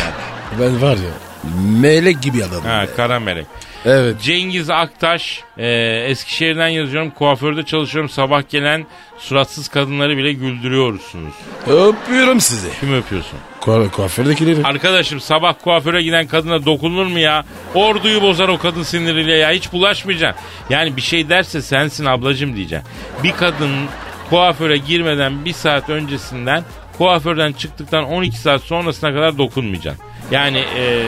Ben 0.61 0.83
var 0.83 0.97
ya 0.97 1.30
melek 1.81 2.23
gibi 2.23 2.45
adamım. 2.45 2.65
Ha 2.65 2.87
kara 2.97 3.21
melek. 3.21 3.47
Evet. 3.85 4.21
Cengiz 4.23 4.71
Aktaş 4.71 5.41
e, 5.59 5.69
Eskişehir'den 6.09 6.69
yazıyorum. 6.69 7.11
Kuaförde 7.11 7.63
çalışıyorum. 7.63 8.11
Sabah 8.11 8.43
gelen 8.49 8.87
suratsız 9.19 9.69
kadınları 9.69 10.17
bile 10.17 10.33
güldürüyorsunuz. 10.33 11.35
Öpüyorum 11.67 12.41
sizi. 12.41 12.69
Kim 12.81 12.95
öpüyorsun? 12.95 13.39
Ku 13.61 13.89
kuafördekileri. 13.93 14.65
Arkadaşım 14.65 15.21
sabah 15.21 15.55
kuaföre 15.65 16.03
giden 16.03 16.27
kadına 16.27 16.65
dokunulur 16.65 17.07
mu 17.07 17.19
ya? 17.19 17.45
Orduyu 17.75 18.23
bozar 18.23 18.49
o 18.49 18.59
kadın 18.59 18.83
siniriyle 18.83 19.37
ya. 19.37 19.51
Hiç 19.51 19.73
bulaşmayacaksın. 19.73 20.45
Yani 20.71 20.97
bir 20.97 21.03
şey 21.03 21.29
derse 21.29 21.63
sensin 21.63 22.05
ablacım 22.05 22.57
diyeceksin. 22.57 22.89
Bir 23.25 23.33
kadın 23.33 23.71
kuaföre 24.31 24.77
girmeden 24.77 25.45
bir 25.45 25.53
saat 25.53 25.91
öncesinden 25.91 26.65
kuaförden 26.99 27.53
çıktıktan 27.53 28.05
12 28.05 28.39
saat 28.39 28.63
sonrasına 28.63 29.13
kadar 29.15 29.39
dokunmayacaksın. 29.39 30.05
Yani 30.31 30.59
e, 30.59 31.03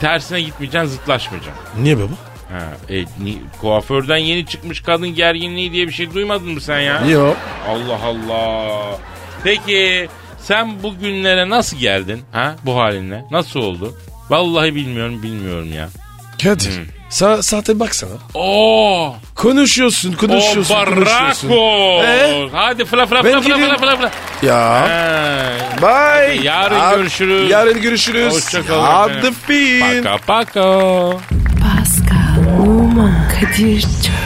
tersine 0.00 0.40
gitmeyeceksin 0.40 0.88
zıtlaşmayacaksın. 0.88 1.62
Niye 1.82 1.98
baba? 1.98 2.12
Ha, 2.52 2.62
e, 2.90 3.00
ni- 3.02 3.38
kuaförden 3.60 4.16
yeni 4.16 4.46
çıkmış 4.46 4.80
kadın 4.80 5.08
gerginliği 5.14 5.72
diye 5.72 5.86
bir 5.88 5.92
şey 5.92 6.14
duymadın 6.14 6.48
mı 6.48 6.60
sen 6.60 6.80
ya? 6.80 7.06
Yok. 7.06 7.36
Allah 7.68 7.98
Allah. 8.04 8.98
Peki 9.44 10.08
sen 10.38 10.82
bu 10.82 10.98
günlere 10.98 11.48
nasıl 11.48 11.76
geldin 11.76 12.22
ha 12.32 12.56
bu 12.66 12.76
halinle? 12.76 13.24
Nasıl 13.30 13.60
oldu? 13.60 13.94
Vallahi 14.30 14.74
bilmiyorum 14.74 15.22
bilmiyorum 15.22 15.72
ya. 15.72 15.88
Kadir. 16.42 16.80
Sa 17.08 17.42
saate 17.42 17.80
baksana. 17.80 18.10
Oo! 18.34 19.14
Konuşuyorsun, 19.34 20.12
O 20.12 20.16
konuşuyorsun, 20.16 20.74
konuşuyorsun. 20.74 21.50
barako. 21.50 22.02
Ee? 22.04 22.48
Hadi 22.52 22.84
fla 22.84 23.06
fla 23.06 23.24
Ben 23.24 23.40
fla 23.42 23.56
fla 23.56 23.66
fla 23.68 23.76
fla 23.78 23.96
fla. 23.96 24.10
Ya. 24.42 24.56
Ha. 24.56 24.88
Bye. 25.82 26.40
Yarın 26.42 26.96
görüşürüz. 26.98 27.50
Yarın 27.50 27.80
görüşürüz. 27.82 28.32
Hoşçakalın 28.34 28.82
Hadi 28.82 29.32
fin. 29.32 30.02
Paka 30.04 30.16
paka. 30.26 30.62
Pascal, 31.62 32.60
Oman, 32.60 33.28
Kadir 33.40 33.80
çok 33.80 34.25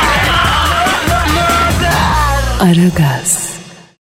Aragaz. 2.61 3.50